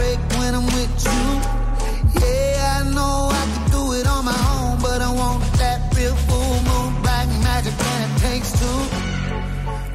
Break 0.00 0.18
when 0.38 0.54
I'm 0.54 0.66
with 0.76 0.94
you. 1.08 1.24
Yeah, 2.20 2.78
I 2.78 2.90
know 2.96 3.16
I 3.40 3.42
can 3.52 3.64
do 3.76 3.82
it 3.98 4.06
on 4.06 4.24
my 4.24 4.40
own, 4.56 4.80
but 4.80 5.00
I 5.08 5.10
want 5.20 5.40
that 5.60 5.78
real 5.96 6.16
full 6.26 6.56
moon, 6.68 6.90
black 7.02 7.28
magic, 7.46 7.74
and 7.92 8.06
it 8.06 8.20
takes 8.26 8.50
two. 8.60 8.80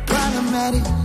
Problematic. 0.05 1.04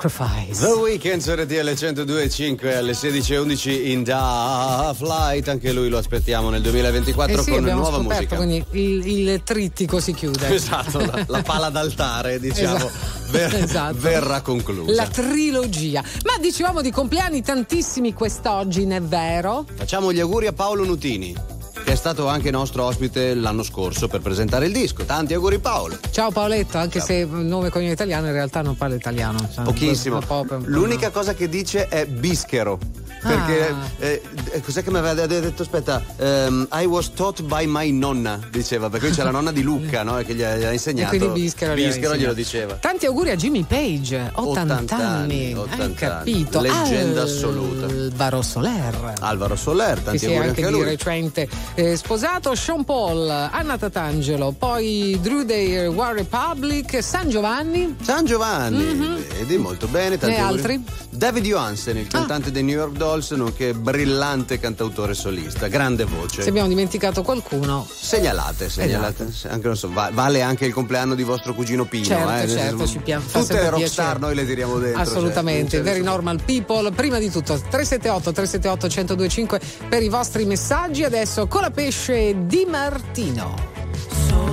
Sacrifice. 0.00 0.60
The 0.60 0.72
Weekend 0.72 1.22
su 1.22 1.32
RTL 1.32 1.70
102.5 1.70 2.76
alle 2.76 2.92
16.11 2.92 3.86
in 3.90 4.02
Da 4.04 4.94
Flight, 4.96 5.48
anche 5.48 5.72
lui 5.72 5.88
lo 5.88 5.96
aspettiamo 5.96 6.50
nel 6.50 6.60
2024 6.60 7.40
Eh 7.40 7.42
sì, 7.42 7.50
con 7.52 7.64
nuova 7.64 7.98
scoperto, 7.98 8.12
musica. 8.12 8.36
quindi 8.36 8.64
il, 8.72 9.06
il 9.30 9.42
trittico 9.42 9.98
si 10.00 10.12
chiude. 10.12 10.48
Esatto, 10.56 10.98
la, 10.98 11.24
la 11.26 11.42
pala 11.42 11.70
d'altare, 11.70 12.38
diciamo, 12.40 12.76
Esatto. 12.76 12.92
ver- 13.30 13.54
Esatto. 13.54 13.96
verrà 13.98 14.40
conclusa. 14.42 14.92
La 14.92 15.06
trilogia. 15.06 16.02
Ma 16.24 16.36
dicevamo 16.40 16.82
di 16.82 16.90
compleanni 16.90 17.40
tantissimi 17.42 18.12
quest'oggi, 18.12 18.82
non 18.82 18.92
è 18.92 19.02
vero? 19.02 19.64
Facciamo 19.76 20.12
gli 20.12 20.20
auguri 20.20 20.46
a 20.46 20.52
Paolo 20.52 20.84
Nutini, 20.84 21.34
è 21.96 21.98
stato 21.98 22.28
anche 22.28 22.50
nostro 22.50 22.84
ospite 22.84 23.34
l'anno 23.34 23.62
scorso 23.62 24.06
per 24.06 24.20
presentare 24.20 24.66
il 24.66 24.72
disco. 24.72 25.04
Tanti 25.04 25.32
auguri 25.32 25.58
Paolo. 25.58 25.96
Ciao 26.10 26.30
Paoletto, 26.30 26.76
anche 26.76 27.00
se 27.00 27.14
il 27.14 27.28
nome 27.28 27.70
cognome 27.70 27.92
italiano 27.92 28.26
in 28.26 28.32
realtà 28.32 28.60
non 28.60 28.76
parla 28.76 28.94
italiano. 28.96 29.38
cioè, 29.52 29.64
Pochissimo. 29.64 30.16
un 30.18 30.24
po'- 30.26 30.40
un 30.42 30.46
po'- 30.46 30.60
L'unica 30.66 31.10
cosa 31.10 31.32
che 31.34 31.48
dice 31.48 31.88
è 31.88 32.04
bischero. 32.06 32.78
Perché 33.26 33.68
Ah. 33.68 33.74
eh, 33.98 34.22
eh, 34.52 34.60
cos'è 34.60 34.82
che 34.82 34.90
mi 34.90 34.98
aveva 34.98 35.26
detto? 35.26 35.62
Aspetta, 35.62 36.02
ehm, 36.16 36.68
I 36.72 36.84
was 36.84 37.12
taught 37.12 37.42
by 37.42 37.64
my 37.66 37.90
nonna, 37.90 38.38
diceva, 38.50 38.88
perché 38.88 39.10
c'è 39.10 39.24
la 39.24 39.30
nonna 39.30 39.50
di 39.52 39.62
Luca, 39.62 40.02
no? 40.02 40.16
Che 40.16 40.34
gli 40.34 40.42
ha, 40.42 40.56
gli 40.56 40.64
ha 40.64 40.72
insegnato. 40.72 41.14
E 41.14 41.18
quindi 41.18 41.40
Bischero 41.40 41.74
Bischero 41.74 42.14
glielo 42.16 42.32
diceva. 42.32 42.74
Tanti 42.74 43.06
auguri 43.06 43.30
a 43.30 43.36
Jimmy 43.36 43.64
Page, 43.64 44.30
80, 44.34 44.74
80 44.74 44.96
anni, 44.96 45.54
80 45.54 45.82
Hai 45.84 45.94
capito? 45.94 46.60
Leggenda 46.60 47.22
assoluta. 47.22 47.86
Alvaro 47.86 48.42
Soler. 48.42 49.12
Alvaro 49.20 49.56
Soler, 49.56 49.98
Che 49.98 50.02
tanti 50.04 50.24
è 50.24 50.28
auguri 50.28 50.48
anche 50.48 50.60
anche 50.64 50.74
a 50.74 50.78
lui. 50.78 50.84
recente 50.84 51.48
eh, 51.74 51.96
sposato 51.96 52.54
Sean 52.54 52.84
Paul, 52.84 53.28
Anna 53.28 53.76
Tatangelo, 53.78 54.54
poi 54.56 55.18
Drew 55.20 55.42
Day, 55.42 55.86
War 55.86 56.14
Republic, 56.14 57.02
San 57.02 57.28
Giovanni. 57.28 57.96
San 58.02 58.24
Giovanni, 58.24 59.24
vedi 59.38 59.56
molto 59.58 59.86
bene. 59.88 60.16
Tanti 60.18 60.36
E 60.36 60.38
auguri. 60.38 60.58
altri? 60.60 60.84
David 61.10 61.44
Johansen, 61.44 61.96
il 61.96 62.06
cantante 62.08 62.50
dei 62.50 62.62
New 62.62 62.76
York 62.76 62.92
Dolls, 62.92 63.15
nonché 63.36 63.72
brillante 63.74 64.58
cantautore 64.58 65.14
solista, 65.14 65.68
grande 65.68 66.04
voce. 66.04 66.42
Se 66.42 66.48
abbiamo 66.48 66.68
dimenticato 66.68 67.22
qualcuno, 67.22 67.86
Segnalate, 67.88 68.68
segnalate. 68.68 69.32
Anche, 69.48 69.66
non 69.66 69.76
so, 69.76 69.90
va- 69.92 70.10
vale 70.12 70.42
anche 70.42 70.66
il 70.66 70.72
compleanno 70.72 71.14
di 71.14 71.22
vostro 71.22 71.54
cugino 71.54 71.84
Pino. 71.86 72.04
Certo, 72.04 72.30
eh, 72.30 72.48
certo, 72.48 72.78
senso, 72.78 72.86
ci 72.86 72.98
pia- 72.98 73.20
fa 73.20 73.40
Tutte 73.40 73.54
le 73.54 73.70
rockstar 73.70 74.18
noi 74.18 74.34
le 74.34 74.46
tiriamo 74.46 74.78
dentro. 74.78 75.00
Assolutamente, 75.02 75.76
cioè, 75.76 75.82
very 75.82 76.02
normal 76.02 76.42
people. 76.44 76.90
Prima 76.92 77.18
di 77.18 77.30
tutto 77.30 77.54
378 77.54 78.32
378 78.32 78.86
1025 78.86 79.60
per 79.88 80.02
i 80.02 80.08
vostri 80.08 80.44
messaggi. 80.44 81.04
Adesso 81.04 81.46
con 81.46 81.62
la 81.62 81.70
pesce 81.70 82.34
di 82.46 82.66
Martino. 82.68 84.45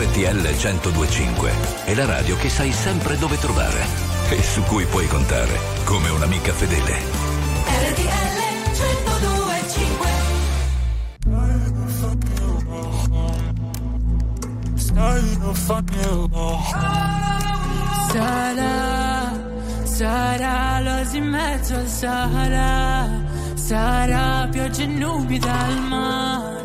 RTL 0.00 0.40
1025 0.54 1.52
è 1.84 1.94
la 1.94 2.06
radio 2.06 2.34
che 2.36 2.48
sai 2.48 2.72
sempre 2.72 3.18
dove 3.18 3.36
trovare. 3.36 3.84
E 4.30 4.42
su 4.42 4.62
cui 4.62 4.86
puoi 4.86 5.06
contare 5.06 5.58
come 5.84 6.08
un'amica 6.08 6.54
fedele. 6.54 6.94
RTL 7.66 8.38
1025 8.78 10.08
Sarà, 16.48 17.58
sarà, 18.08 19.32
sarà 19.82 20.80
l'osi 20.80 21.18
in 21.18 21.24
mezzo 21.24 21.74
al 21.74 21.86
Sahara, 21.86 23.06
sarà 23.52 24.48
pioggia 24.50 24.86
nubi 24.86 25.38
dal 25.38 25.78
mare. 25.78 26.59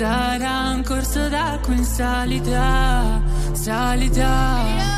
Sarà 0.00 0.72
un 0.72 0.82
corso 0.82 1.28
d'acqua 1.28 1.74
in 1.74 1.84
salita, 1.84 3.20
salita. 3.52 4.89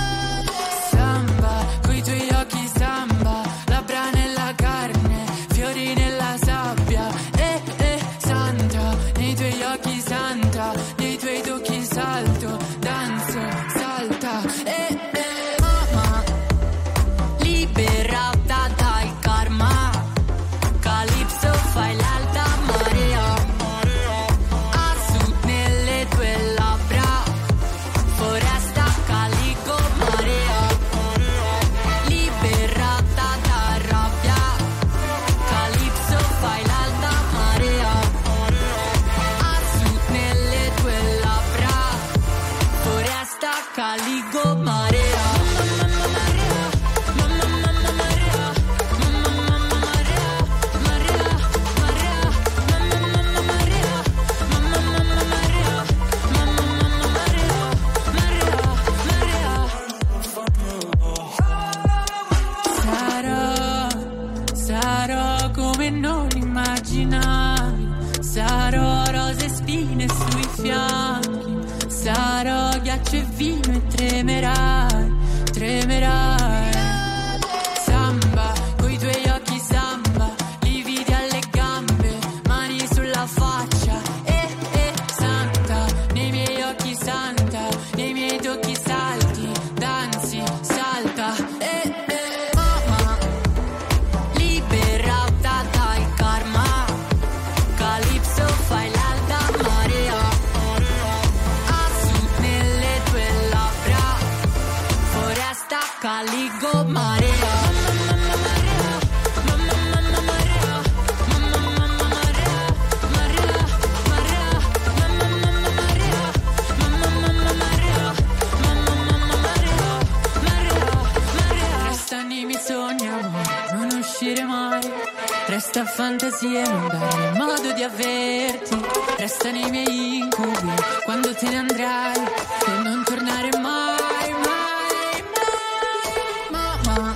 Fantasia, 126.42 126.64
non 126.68 126.88
dare 126.88 127.32
modo 127.38 127.72
di 127.72 127.82
averti. 127.82 128.80
Resta 129.16 129.50
nei 129.50 129.70
miei 129.70 130.18
incubi 130.18 130.72
quando 131.04 131.34
te 131.34 131.48
ne 131.48 131.58
andrai 131.58 132.16
e 132.16 132.82
non 132.82 133.02
tornare 133.04 133.50
mai, 133.58 134.30
mai, 134.32 135.24
mai. 135.36 136.04
Mamma, 136.50 137.14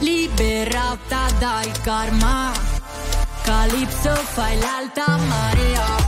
liberata 0.00 1.26
dal 1.38 1.70
karma. 1.82 2.52
Calypso 3.42 4.14
fai 4.14 4.58
l'alta 4.58 5.16
marea. 5.16 6.01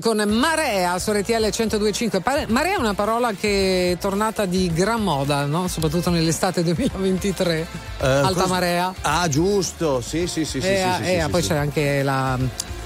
Con 0.00 0.18
Marea 0.28 0.98
su 0.98 1.12
RTL 1.12 1.32
1025. 1.32 2.20
Pare- 2.20 2.46
Marea 2.48 2.76
è 2.76 2.78
una 2.78 2.94
parola 2.94 3.32
che 3.32 3.92
è 3.92 3.98
tornata 3.98 4.44
di 4.46 4.70
gran 4.72 5.02
moda, 5.02 5.44
no? 5.44 5.68
soprattutto 5.68 6.10
nell'estate 6.10 6.62
2023. 6.62 7.66
Eh, 8.00 8.06
Alta 8.06 8.40
cos- 8.42 8.50
marea. 8.50 8.92
Ah, 9.02 9.28
giusto, 9.28 10.00
sì, 10.00 10.26
sì, 10.26 10.44
sì. 10.44 10.58
e 10.58 10.60
sì, 10.60 10.66
sì, 10.66 11.10
e 11.10 11.16
sì, 11.16 11.20
sì, 11.24 11.30
poi 11.30 11.42
c'è 11.42 11.56
anche 11.56 12.02
la, 12.02 12.38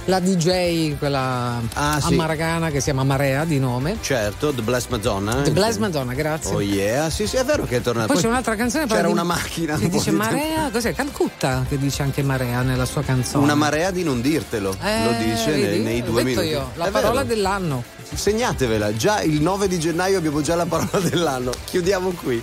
la 0.08 0.20
DJ, 0.20 0.96
quella 0.96 1.60
Ah, 1.74 2.00
sì. 2.00 2.14
amaragana 2.14 2.70
che 2.70 2.78
si 2.78 2.84
chiama 2.84 3.04
Marea 3.04 3.44
di 3.44 3.58
nome. 3.58 3.98
Certo, 4.00 4.52
The 4.54 4.62
Blessed 4.62 4.90
Madonna. 4.90 5.42
The. 5.42 5.50
Blessed 5.50 5.80
Madonna, 5.80 6.14
grazie. 6.14 6.54
Oh 6.54 6.60
yeah, 6.62 7.10
sì, 7.10 7.26
sì, 7.26 7.36
è 7.36 7.44
vero 7.44 7.64
che 7.64 7.76
è 7.76 7.80
tornato. 7.82 8.12
Poi 8.14 8.22
c'è 8.22 8.26
un'altra 8.28 8.56
canzone 8.56 8.86
C'era 8.86 9.02
di- 9.06 9.12
una 9.12 9.22
macchina. 9.22 9.76
che 9.76 9.84
un 9.84 9.90
dice 9.90 10.10
di 10.10 10.16
Marea, 10.16 10.70
cos'è? 10.72 10.94
Calcutta 10.94 11.64
che 11.68 11.76
dice 11.76 12.02
anche 12.02 12.22
Marea 12.22 12.62
nella 12.62 12.86
sua 12.86 13.02
canzone. 13.02 13.44
Una 13.44 13.54
marea 13.54 13.90
di 13.90 14.02
non 14.02 14.22
dirtelo, 14.22 14.74
Eh, 14.82 15.04
lo 15.04 15.10
dice 15.22 15.50
nei, 15.50 15.60
vedi? 15.60 15.82
nei 15.82 16.02
due 16.02 16.22
detto 16.24 16.40
minuti. 16.40 16.46
io, 16.56 16.70
la 16.76 16.86
È 16.86 16.90
parola 16.90 17.22
vero. 17.22 17.34
dell'anno. 17.34 17.84
Segnatevela, 18.14 18.96
già 18.96 19.20
il 19.20 19.42
9 19.42 19.68
di 19.68 19.78
gennaio 19.78 20.16
abbiamo 20.16 20.40
già 20.40 20.54
la 20.54 20.64
parola 20.64 20.98
dell'anno. 21.00 21.50
Chiudiamo 21.66 22.10
qui. 22.12 22.42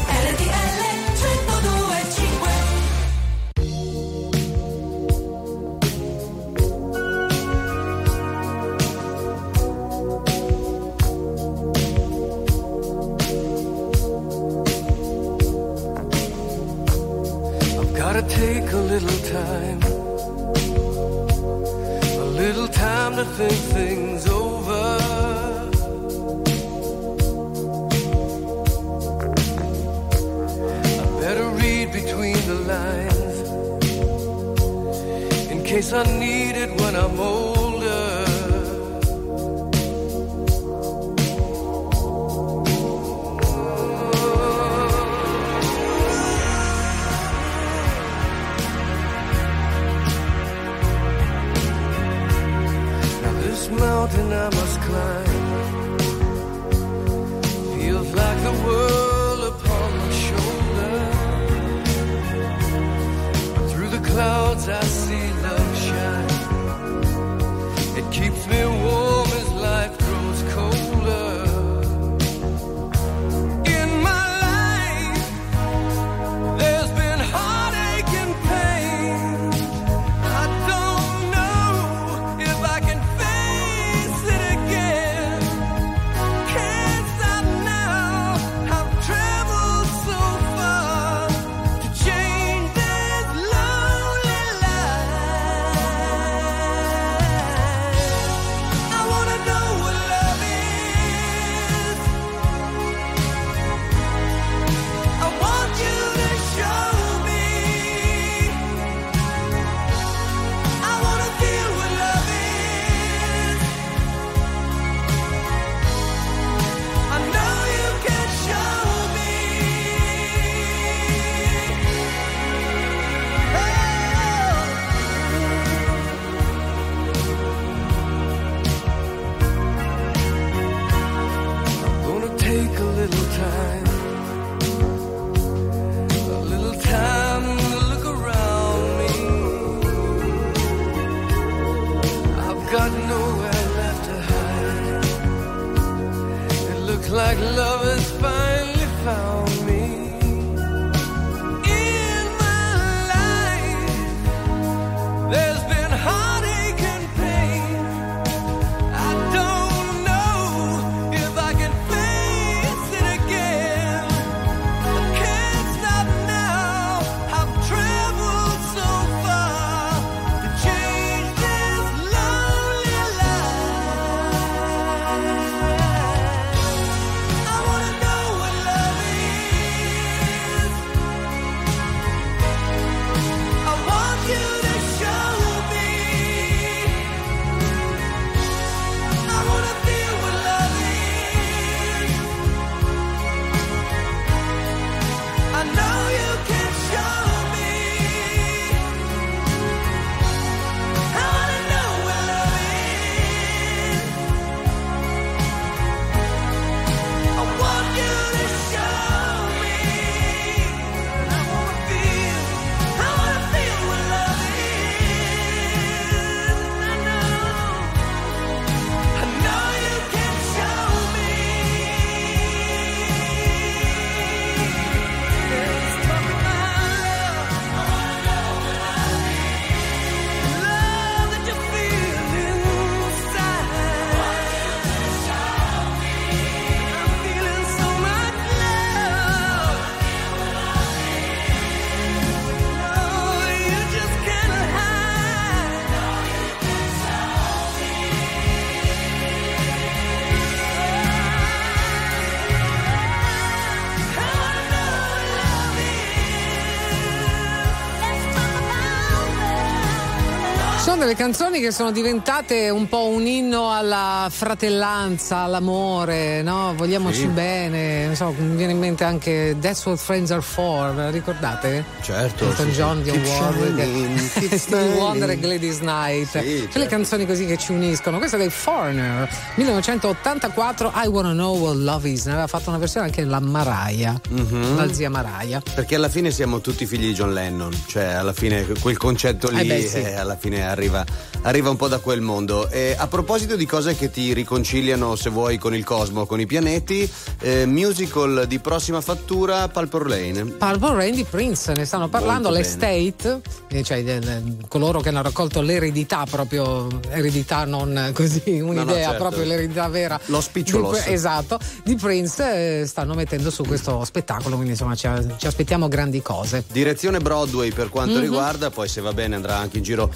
Delle 261.11 261.23
canzoni 261.23 261.59
che 261.59 261.71
sono 261.71 261.91
diventate 261.91 262.69
un 262.69 262.87
po' 262.87 263.07
un 263.07 263.27
inno 263.27 263.69
alla 263.69 264.29
fratellanza, 264.31 265.39
all'amore, 265.39 266.41
no? 266.41 266.73
Vogliamoci 266.73 267.19
Sì. 267.19 267.27
bene. 267.27 267.90
Non 268.11 268.19
so, 268.35 268.35
mi 268.43 268.57
viene 268.57 268.73
in 268.73 268.77
mente 268.79 269.05
anche 269.05 269.55
That's 269.61 269.85
What 269.85 269.97
Friends 269.97 270.31
Are 270.31 270.41
For, 270.41 270.93
ricordate? 271.13 271.85
Certo. 272.01 272.43
Elton 272.49 272.65
sì. 272.69 272.71
John, 272.75 273.01
Keep 273.03 273.25
Warwick, 273.25 274.57
Stevie 274.59 274.95
Wonder 274.99 275.29
e. 275.29 275.39
Gladys 275.39 275.77
Knight. 275.77 276.25
Sì, 276.27 276.39
Quelle 276.41 276.67
certo. 276.71 276.87
canzoni 276.89 277.25
così 277.25 277.45
che 277.45 277.57
ci 277.57 277.71
uniscono. 277.71 278.17
Questa 278.17 278.35
è 278.35 278.39
dei 278.41 278.49
Foreigner, 278.49 279.29
1984, 279.55 280.91
I 280.93 281.07
Wanna 281.07 281.31
Know 281.31 281.57
What 281.57 281.75
Love 281.77 282.09
Is. 282.09 282.25
Ne 282.25 282.31
aveva 282.33 282.47
fatto 282.47 282.67
una 282.69 282.79
versione 282.79 283.05
anche 283.05 283.23
la 283.23 283.39
Mariah, 283.39 284.19
Mhm. 284.29 284.75
la 284.75 284.91
zia 284.93 285.09
Mariah. 285.09 285.61
Perché 285.73 285.95
alla 285.95 286.09
fine 286.09 286.31
siamo 286.31 286.59
tutti 286.59 286.85
figli 286.85 287.05
di 287.07 287.13
John 287.13 287.31
Lennon, 287.33 287.71
cioè 287.87 288.03
alla 288.07 288.33
fine 288.33 288.65
quel 288.81 288.97
concetto 288.97 289.49
lì 289.49 289.61
Eh 289.61 289.63
beh, 289.65 289.87
sì. 289.87 289.97
eh, 290.01 290.15
alla 290.15 290.35
fine 290.35 290.67
arriva, 290.67 291.05
arriva 291.43 291.69
un 291.69 291.77
po' 291.77 291.87
da 291.87 291.99
quel 291.99 292.19
mondo. 292.19 292.69
E 292.69 292.93
a 292.97 293.07
proposito 293.07 293.55
di 293.55 293.65
cose 293.65 293.95
che 293.95 294.11
ti 294.11 294.33
riconciliano, 294.33 295.15
se 295.15 295.29
vuoi, 295.29 295.57
con 295.57 295.73
il 295.73 295.85
cosmo, 295.85 296.25
con 296.25 296.41
i 296.41 296.45
pianeti, 296.45 297.09
eh, 297.39 297.65
musical 298.01 298.45
di 298.47 298.57
prossima 298.59 298.99
fattura, 298.99 299.67
Pulper 299.67 300.05
Lane. 300.07 300.43
Purple 300.45 300.95
Rain 300.95 301.13
di 301.13 301.23
Prince, 301.23 301.71
ne 301.73 301.85
stanno 301.85 302.09
parlando, 302.09 302.49
l'estate, 302.49 303.41
eh, 303.69 303.83
cioè 303.83 304.03
de- 304.03 304.19
de- 304.19 304.41
coloro 304.67 305.01
che 305.01 305.09
hanno 305.09 305.21
raccolto 305.21 305.61
l'eredità 305.61 306.25
proprio, 306.29 306.87
eredità 307.09 307.63
non 307.65 308.09
così, 308.13 308.59
un'idea, 308.59 309.09
certo. 309.09 309.17
proprio 309.17 309.45
l'eredità 309.45 309.87
vera. 309.87 310.19
Lo 310.25 310.41
spicciolo. 310.41 310.91
Di- 310.91 311.13
esatto, 311.13 311.59
di 311.83 311.95
Prince 311.95 312.81
eh, 312.81 312.85
stanno 312.87 313.13
mettendo 313.13 313.51
su 313.51 313.63
questo 313.63 314.03
spettacolo, 314.03 314.55
quindi 314.55 314.71
insomma 314.71 314.95
ci, 314.95 315.07
ci 315.37 315.45
aspettiamo 315.45 315.87
grandi 315.87 316.21
cose. 316.23 316.63
Direzione 316.71 317.19
Broadway 317.19 317.71
per 317.71 317.89
quanto 317.89 318.15
Mhm. 318.15 318.21
riguarda, 318.21 318.69
poi 318.71 318.87
se 318.87 319.01
va 319.01 319.13
bene 319.13 319.35
andrà 319.35 319.57
anche 319.57 319.77
in 319.77 319.83
giro 319.83 320.11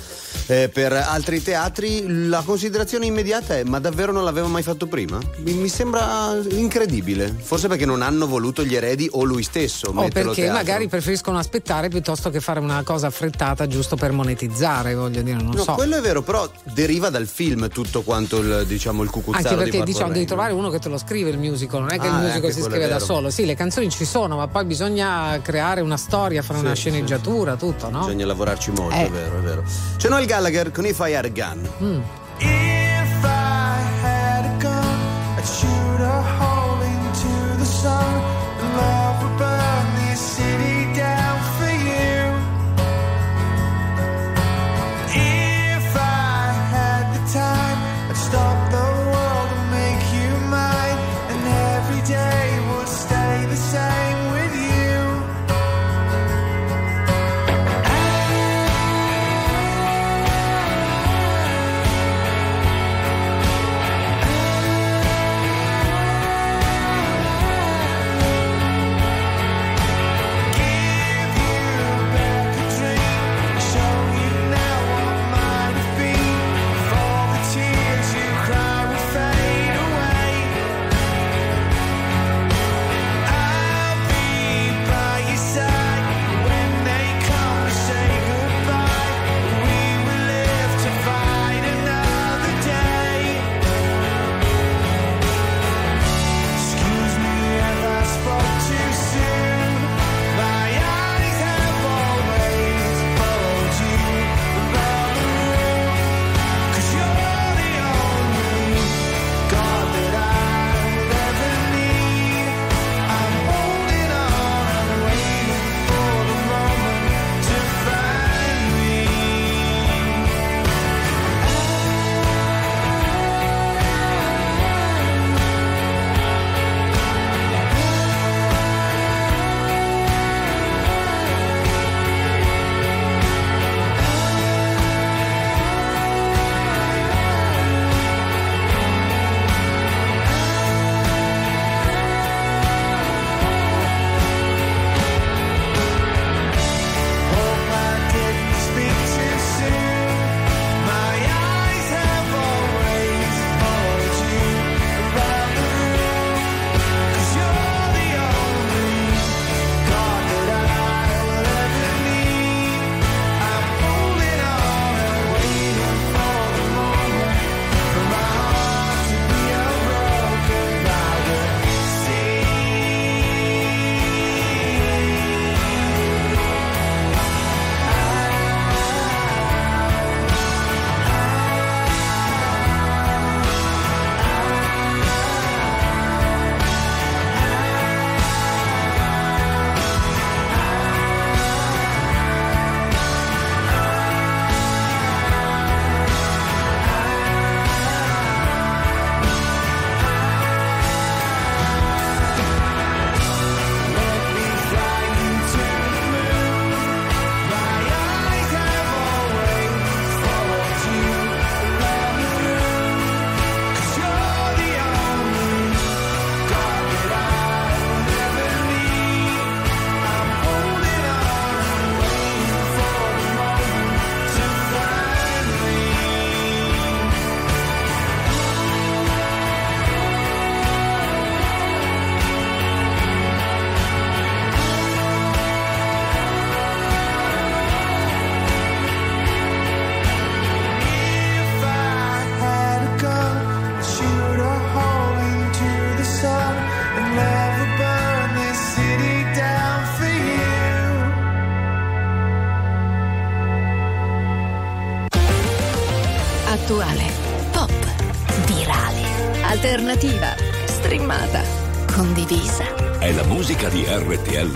eh, 0.48 0.70
per 0.74 0.92
altri 0.94 1.42
teatri. 1.44 2.28
La 2.30 2.42
considerazione 2.44 3.06
immediata 3.06 3.56
è: 3.58 3.64
ma 3.64 3.80
davvero 3.80 4.12
non 4.12 4.24
l'aveva 4.24 4.48
mai 4.48 4.64
fatto 4.64 4.88
prima? 4.88 5.20
Mi, 5.38 5.54
mi 5.54 5.70
sembra 5.70 6.36
incredibile. 6.50 7.34
Forse 7.40 7.68
perché 7.68 7.75
non 7.84 8.02
hanno 8.02 8.26
voluto 8.28 8.64
gli 8.64 8.74
eredi 8.76 9.10
o 9.12 9.24
lui 9.26 9.44
stesso 9.44 9.88
O 9.94 10.08
perché 10.08 10.34
teatro. 10.36 10.54
magari 10.54 10.88
preferiscono 10.88 11.38
aspettare 11.38 11.90
piuttosto 11.90 12.30
che 12.30 12.40
fare 12.40 12.62
una 12.62 12.82
cosa 12.84 13.08
affrettata 13.08 13.68
giusto 13.68 13.98
per 13.98 14.14
monetizzare, 14.14 14.96
voglio 14.96 15.22
dire, 15.22 15.36
non 15.36 15.54
No, 15.56 15.64
so. 15.64 15.74
quello 15.74 15.98
è 15.98 16.02
vero, 16.02 16.22
però 16.22 16.50
deriva 16.64 17.10
dal 17.10 17.28
film 17.28 17.68
tutto 17.68 18.04
quanto 18.04 18.38
il, 18.40 18.64
diciamo, 18.66 19.04
il 19.04 19.10
cucuzzaro 19.10 19.44
Anche 19.44 19.50
di 19.50 19.56
perché 19.64 19.78
Purple 19.80 19.94
diciamo 19.94 20.14
devi 20.14 20.26
trovare 20.26 20.54
uno 20.54 20.70
che 20.70 20.80
te 20.80 20.88
lo 20.88 20.98
scrive 20.98 21.30
il 21.32 21.38
musical, 21.38 21.82
non 21.82 21.92
è 21.92 22.00
che 22.00 22.08
Ah, 22.08 22.12
il 22.12 22.16
eh, 22.16 22.28
musical 22.28 22.52
si 22.54 22.62
scrive 22.62 22.88
da 22.88 23.00
solo. 23.00 23.30
Sì, 23.30 23.46
le 23.46 23.56
canzoni 23.56 23.90
ci 23.90 24.06
sono, 24.06 24.38
ma 24.38 24.48
poi 24.48 24.64
bisogna 24.64 25.40
creare 25.42 25.82
una 25.82 25.98
storia, 25.98 26.42
fare 26.44 26.60
Sì, 26.60 26.66
una 26.66 26.76
sì, 26.76 26.82
sceneggiatura, 26.82 27.56
tutto, 27.56 27.90
no? 27.90 28.00
Bisogna 28.06 28.26
lavorarci 28.28 28.70
molto, 28.72 28.96
Eh. 28.96 29.08
è 29.08 29.10
vero, 29.10 29.38
è 29.40 29.42
vero. 29.42 29.64
C'è 29.98 30.08
Noel 30.10 30.26
Gallagher 30.28 30.72
con 30.72 30.86
If 30.86 31.00
I 31.00 31.16
Had 31.16 31.26
a 31.26 31.30
Gun. 31.30 31.70
Mm. 31.82 32.00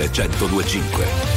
102.5 0.07 1.28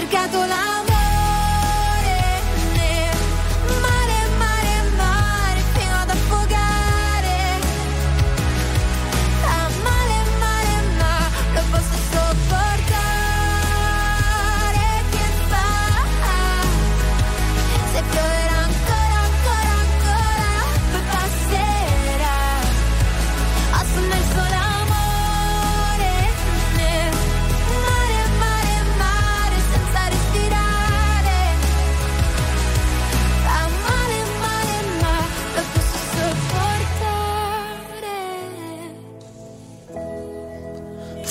cercato 0.00 0.39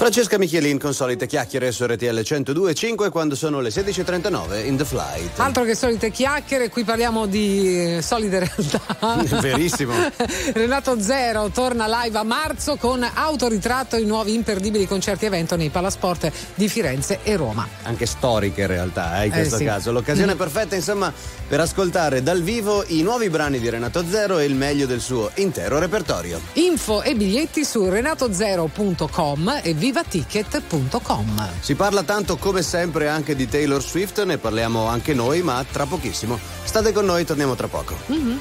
Francesca 0.09 0.39
Michelin 0.39 0.79
con 0.79 0.91
solite 0.91 1.27
chiacchiere 1.27 1.71
su 1.71 1.85
RTL 1.85 2.05
102.5 2.05 3.11
quando 3.11 3.35
sono 3.35 3.59
le 3.59 3.69
16.39 3.69 4.65
in 4.65 4.75
The 4.75 4.83
Flight. 4.83 5.39
Altro 5.39 5.63
che 5.63 5.75
solite 5.75 6.09
chiacchiere, 6.09 6.69
qui 6.69 6.83
parliamo 6.83 7.27
di 7.27 7.97
eh, 7.97 8.01
solide 8.01 8.39
realtà. 8.39 9.21
Verissimo. 9.39 9.93
Renato 10.53 10.99
Zero 10.99 11.49
torna 11.49 11.85
live 11.87 12.17
a 12.17 12.23
marzo 12.23 12.75
con 12.77 13.03
autoritratto 13.03 13.97
e 13.97 14.03
nuovi 14.03 14.33
imperdibili 14.33 14.87
concerti 14.87 15.27
evento 15.27 15.55
nei 15.55 15.69
palasport 15.69 16.31
di 16.55 16.67
Firenze 16.67 17.19
e 17.21 17.35
Roma. 17.35 17.67
Anche 17.83 18.07
storiche 18.07 18.61
in 18.61 18.67
realtà, 18.67 19.21
eh, 19.21 19.27
in 19.27 19.31
eh, 19.31 19.35
questo 19.35 19.57
sì. 19.57 19.63
caso. 19.63 19.91
L'occasione 19.91 20.33
mm. 20.33 20.37
perfetta, 20.37 20.73
insomma, 20.73 21.13
per 21.47 21.59
ascoltare 21.59 22.23
dal 22.23 22.41
vivo 22.41 22.83
i 22.87 23.03
nuovi 23.03 23.29
brani 23.29 23.59
di 23.59 23.69
Renato 23.69 24.03
Zero 24.09 24.39
e 24.39 24.45
il 24.45 24.55
meglio 24.55 24.87
del 24.87 25.01
suo 25.01 25.29
intero 25.35 25.77
repertorio. 25.77 26.41
Info 26.53 27.03
e 27.03 27.13
biglietti 27.13 27.63
su 27.63 27.87
renatozero.com 27.87 29.59
e 29.61 29.73
viva 29.75 29.97
salvaticket.com. 29.99 31.49
Si 31.59 31.75
parla 31.75 32.03
tanto 32.03 32.37
come 32.37 32.61
sempre 32.61 33.09
anche 33.09 33.35
di 33.35 33.47
Taylor 33.47 33.81
Swift, 33.81 34.23
ne 34.23 34.37
parliamo 34.37 34.85
anche 34.85 35.13
noi, 35.13 35.41
ma 35.41 35.63
tra 35.69 35.85
pochissimo. 35.85 36.39
State 36.63 36.93
con 36.93 37.05
noi, 37.05 37.25
torniamo 37.25 37.55
tra 37.55 37.67
poco. 37.67 37.95
Mm-hmm. 38.11 38.37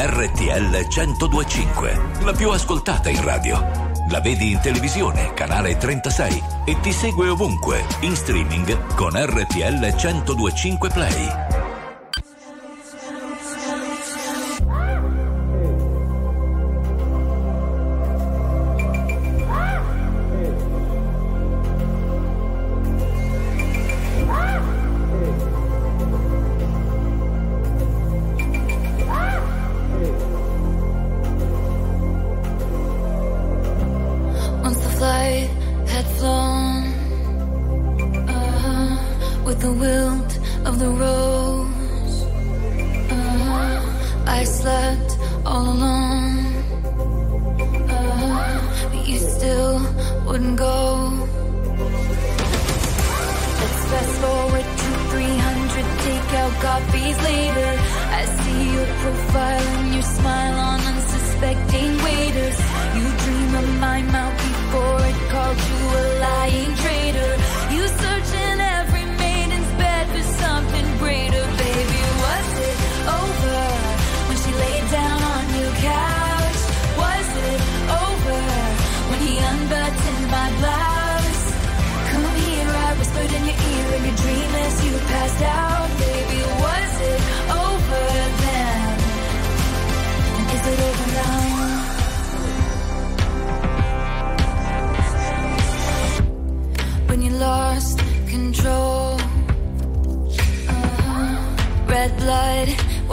RTL 0.00 0.86
1025, 0.88 2.00
la 2.22 2.32
più 2.32 2.50
ascoltata 2.50 3.08
in 3.08 3.22
radio. 3.24 3.86
La 4.10 4.20
vedi 4.20 4.52
in 4.52 4.60
televisione, 4.60 5.34
canale 5.34 5.76
36 5.76 6.42
e 6.64 6.80
ti 6.80 6.92
segue 6.92 7.28
ovunque, 7.28 7.84
in 8.00 8.16
streaming 8.16 8.94
con 8.94 9.12
RTL 9.12 9.94
1025 9.96 10.88
Play. 10.88 11.67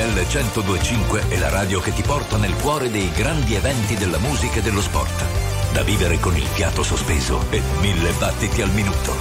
RTL 0.00 0.14
1025 0.14 1.28
è 1.28 1.38
la 1.38 1.50
radio 1.50 1.78
che 1.78 1.92
ti 1.92 2.00
porta 2.00 2.38
nel 2.38 2.54
cuore 2.54 2.90
dei 2.90 3.10
grandi 3.12 3.54
eventi 3.54 3.96
della 3.96 4.16
musica 4.16 4.60
e 4.60 4.62
dello 4.62 4.80
sport. 4.80 5.24
Da 5.72 5.82
vivere 5.82 6.18
con 6.18 6.34
il 6.34 6.46
fiato 6.46 6.82
sospeso 6.82 7.44
e 7.50 7.60
mille 7.80 8.10
battiti 8.12 8.62
al 8.62 8.70
minuto. 8.70 9.12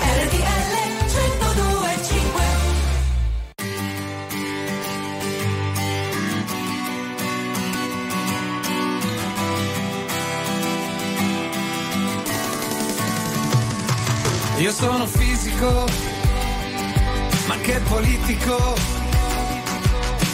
RTL 0.00 0.76
1025 1.06 2.42
Io 14.58 14.72
sono 14.72 15.06
fisico, 15.06 15.86
ma 17.46 17.56
che 17.62 17.80
politico. 17.88 18.97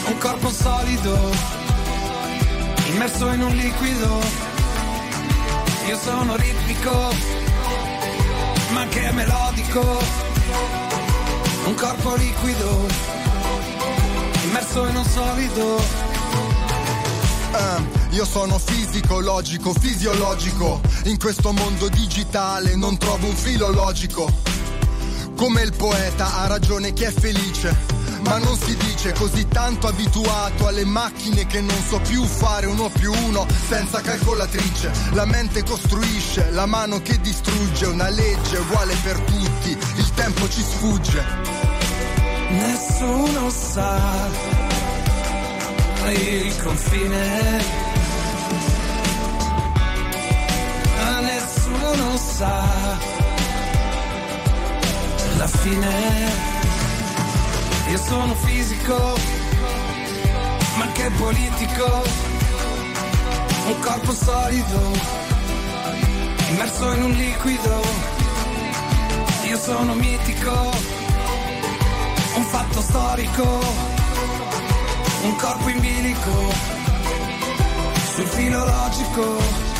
Un 0.07 0.17
corpo 0.19 0.51
solido, 0.51 1.17
immerso 2.87 3.31
in 3.31 3.41
un 3.41 3.55
liquido. 3.55 4.19
Io 5.87 5.97
sono 5.97 6.35
ritmico, 6.35 7.13
ma 8.71 8.85
che 8.87 9.11
melodico. 9.11 10.03
Un 11.65 11.73
corpo 11.73 12.15
liquido, 12.15 12.85
immerso 14.43 14.85
in 14.87 14.95
un 14.95 15.05
solido. 15.05 15.83
Ah, 17.51 17.81
io 18.11 18.25
sono 18.25 18.59
fisico, 18.59 19.19
logico, 19.19 19.73
fisiologico. 19.73 20.81
In 21.05 21.17
questo 21.17 21.51
mondo 21.51 21.89
digitale 21.89 22.75
non 22.75 22.97
trovo 22.97 23.27
un 23.27 23.35
filo 23.35 23.69
logico. 23.71 24.31
Come 25.35 25.61
il 25.61 25.73
poeta 25.75 26.37
ha 26.37 26.47
ragione 26.47 26.93
chi 26.93 27.03
è 27.03 27.11
felice. 27.11 27.94
Ma 28.25 28.37
non 28.39 28.57
si 28.57 28.75
dice 28.75 29.13
così 29.13 29.47
tanto 29.47 29.87
abituato 29.87 30.67
alle 30.67 30.83
macchine 30.83 31.45
che 31.45 31.61
non 31.61 31.81
so 31.87 31.99
più 31.99 32.23
fare 32.25 32.65
uno 32.65 32.89
più 32.89 33.13
uno 33.13 33.45
senza 33.67 34.01
calcolatrice. 34.01 34.91
La 35.11 35.25
mente 35.25 35.63
costruisce, 35.63 36.49
la 36.51 36.65
mano 36.65 37.01
che 37.01 37.19
distrugge, 37.21 37.85
una 37.85 38.09
legge 38.09 38.57
uguale 38.57 38.95
per 39.03 39.19
tutti, 39.21 39.69
il 39.69 40.13
tempo 40.15 40.49
ci 40.49 40.61
sfugge. 40.61 41.23
Nessuno 42.49 43.49
sa 43.49 44.29
il 46.09 46.63
confine. 46.63 47.63
Nessuno 51.21 52.17
sa 52.17 52.63
la 55.37 55.47
fine. 55.47 56.74
Io 57.87 57.97
sono 57.97 58.33
fisico, 58.35 59.15
ma 60.77 60.91
che 60.91 61.09
politico. 61.17 62.03
Un 63.67 63.79
corpo 63.79 64.11
solido, 64.13 64.91
immerso 66.49 66.91
in 66.93 67.03
un 67.03 67.11
liquido. 67.11 67.81
Io 69.43 69.57
sono 69.57 69.93
mitico, 69.93 70.71
un 72.35 72.43
fatto 72.43 72.81
storico, 72.81 73.59
un 75.23 75.35
corpo 75.35 75.69
in 75.69 75.79
bilico, 75.79 76.53
sul 78.13 78.27
filo 78.27 78.65
logico. 78.65 79.74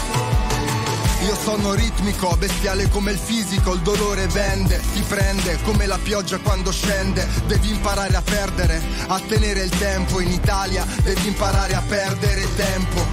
Io 1.25 1.35
sono 1.35 1.73
ritmico, 1.73 2.35
bestiale 2.37 2.87
come 2.89 3.13
il 3.13 3.17
fisico, 3.17 3.73
il 3.73 3.79
dolore 3.79 4.27
vende, 4.27 4.79
ti 4.93 5.01
prende 5.01 5.59
come 5.63 5.87
la 5.87 5.97
pioggia 5.97 6.37
quando 6.37 6.71
scende, 6.71 7.27
devi 7.47 7.71
imparare 7.71 8.15
a 8.15 8.21
perdere, 8.21 8.79
a 9.07 9.19
tenere 9.19 9.63
il 9.63 9.71
tempo, 9.71 10.19
in 10.19 10.29
Italia 10.29 10.85
devi 11.01 11.25
imparare 11.25 11.73
a 11.73 11.81
perdere 11.81 12.53
tempo. 12.55 13.03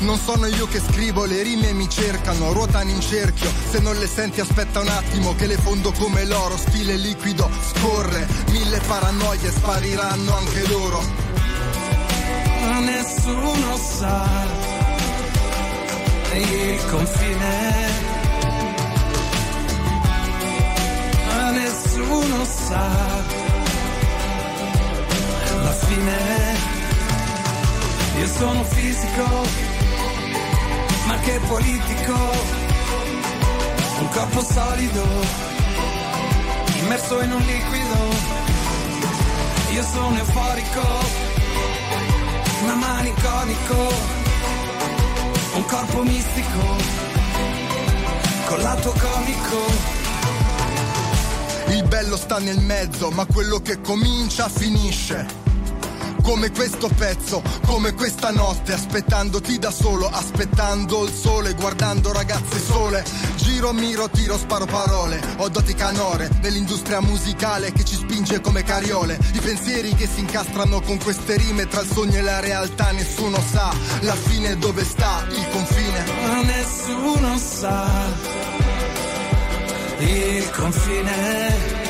Non 0.00 0.18
sono 0.18 0.44
io 0.48 0.66
che 0.66 0.82
scrivo, 0.86 1.24
le 1.24 1.42
rime 1.42 1.72
mi 1.72 1.88
cercano, 1.88 2.52
ruotano 2.52 2.90
in 2.90 3.00
cerchio, 3.00 3.50
se 3.70 3.78
non 3.78 3.96
le 3.96 4.06
senti 4.06 4.42
aspetta 4.42 4.80
un 4.80 4.88
attimo 4.88 5.34
che 5.34 5.46
le 5.46 5.56
fondo 5.56 5.92
come 5.92 6.26
l'oro, 6.26 6.58
stile 6.58 6.96
liquido, 6.96 7.48
scorre, 7.74 8.28
mille 8.50 8.80
paranoie 8.86 9.50
spariranno 9.50 10.36
anche 10.36 10.68
loro. 10.68 11.02
Nessuno 12.80 13.76
sa 13.78 14.71
il 16.36 16.86
confine. 16.90 17.90
Ma 21.26 21.50
nessuno 21.50 22.44
sa 22.44 22.88
la 25.62 25.72
fine. 25.72 26.70
Io 28.18 28.26
sono 28.26 28.64
fisico, 28.64 29.26
ma 31.06 31.18
che 31.20 31.40
politico, 31.48 32.14
un 33.98 34.08
corpo 34.08 34.42
solido, 34.42 35.06
immerso 36.80 37.20
in 37.20 37.32
un 37.32 37.40
liquido. 37.40 38.40
Io 39.72 39.82
sono 39.82 40.16
euforico, 40.18 40.86
ma 42.66 42.74
maniconico, 42.74 44.21
un 45.54 45.64
corpo 45.64 46.02
mistico, 46.02 46.76
con 48.46 48.60
lato 48.60 48.92
comico. 48.92 50.00
Il 51.68 51.84
bello 51.84 52.16
sta 52.16 52.38
nel 52.38 52.60
mezzo, 52.60 53.10
ma 53.10 53.26
quello 53.26 53.58
che 53.58 53.80
comincia 53.80 54.48
finisce. 54.48 55.41
Come 56.22 56.50
questo 56.52 56.88
pezzo, 56.88 57.42
come 57.66 57.94
questa 57.94 58.30
notte, 58.30 58.72
aspettandoti 58.72 59.58
da 59.58 59.70
solo, 59.70 60.08
aspettando 60.08 61.04
il 61.04 61.12
sole, 61.12 61.54
guardando 61.54 62.12
ragazze 62.12 62.60
sole. 62.60 63.04
Giro, 63.36 63.72
miro, 63.72 64.08
tiro, 64.08 64.38
sparo 64.38 64.64
parole. 64.64 65.20
Ho 65.38 65.48
doti 65.48 65.74
canore 65.74 66.30
nell'industria 66.40 67.00
musicale 67.00 67.72
che 67.72 67.84
ci 67.84 67.96
spinge 67.96 68.40
come 68.40 68.62
cariole. 68.62 69.18
I 69.32 69.40
pensieri 69.40 69.94
che 69.94 70.06
si 70.06 70.20
incastrano 70.20 70.80
con 70.80 70.98
queste 70.98 71.36
rime 71.36 71.66
tra 71.66 71.80
il 71.80 71.90
sogno 71.90 72.18
e 72.18 72.22
la 72.22 72.40
realtà, 72.40 72.92
nessuno 72.92 73.38
sa 73.40 73.74
la 74.00 74.14
fine 74.14 74.56
dove 74.56 74.84
sta 74.84 75.26
il 75.28 75.48
confine. 75.50 76.04
Ma 76.26 76.42
nessuno 76.42 77.36
sa 77.36 77.90
il 79.98 80.50
confine. 80.50 81.81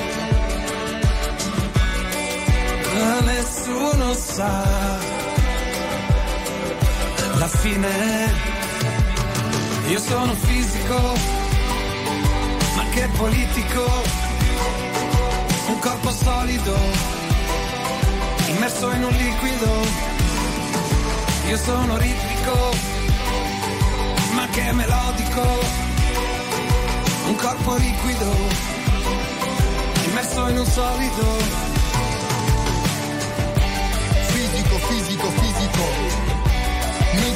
Ma 2.94 3.20
nessuno 3.20 4.14
sa 4.14 5.00
la 7.38 7.48
fine. 7.48 8.32
Io 9.88 9.98
sono 9.98 10.34
fisico, 10.34 10.98
ma 12.76 12.84
che 12.90 13.08
politico. 13.16 13.84
Un 15.68 15.78
corpo 15.78 16.10
solido, 16.10 16.76
immerso 18.48 18.90
in 18.92 19.04
un 19.04 19.12
liquido. 19.12 19.72
Io 21.48 21.56
sono 21.56 21.96
ritmico, 21.96 22.56
ma 24.34 24.46
che 24.48 24.72
melodico. 24.72 25.46
Un 27.26 27.36
corpo 27.36 27.74
liquido, 27.76 28.30
immerso 30.04 30.48
in 30.48 30.58
un 30.58 30.66
solido. 30.66 31.71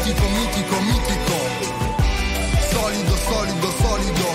Mitico, 0.06 0.28
mitico, 0.38 0.76
mitico. 0.82 1.36
Solido, 2.70 3.16
solido, 3.26 3.68
solido. 3.82 4.28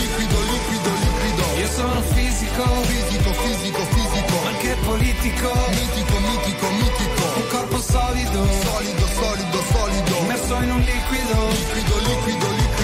Liquido, 0.00 0.38
liquido, 0.52 0.90
liquido. 1.04 1.44
Io 1.60 1.68
sono 1.76 2.00
fisico, 2.14 2.64
fisico, 2.88 3.30
fisico, 3.34 3.82
fisico. 3.92 4.34
ma 4.44 4.52
che 4.62 4.74
politico. 4.86 5.52
Mitico, 5.76 6.16
mitico, 6.20 6.66
mitico. 6.80 7.24
Un 7.36 7.48
corpo 7.50 7.78
solido, 7.82 8.40
Solido, 8.64 9.06
solido, 9.20 9.58
solido. 9.72 10.16
immerso 10.22 10.54
in 10.62 10.70
un 10.72 10.80
liquido. 10.80 11.36
Liquido, 11.50 11.96
liquido, 12.08 12.48
liquido. 12.48 12.79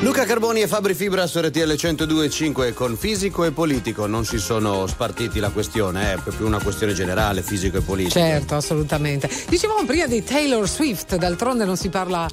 Luca 0.00 0.24
Carboni 0.24 0.60
e 0.60 0.68
Fabri 0.68 0.94
Fibra 0.94 1.26
su 1.26 1.40
RTL 1.40 1.72
102.5 1.72 2.72
con 2.72 2.96
fisico 2.96 3.44
e 3.44 3.50
politico 3.50 4.06
non 4.06 4.24
si 4.24 4.38
sono 4.38 4.86
spartiti 4.86 5.40
la 5.40 5.50
questione, 5.50 6.12
è 6.12 6.18
proprio 6.22 6.46
una 6.46 6.62
questione 6.62 6.92
generale, 6.92 7.42
fisico 7.42 7.78
e 7.78 7.80
politico. 7.80 8.20
Certo, 8.20 8.54
assolutamente. 8.54 9.28
Dicevamo 9.48 9.84
prima 9.84 10.06
di 10.06 10.22
Taylor 10.22 10.68
Swift, 10.68 11.16
d'altronde 11.16 11.64
non 11.64 11.76
si 11.76 11.88
parla 11.88 12.28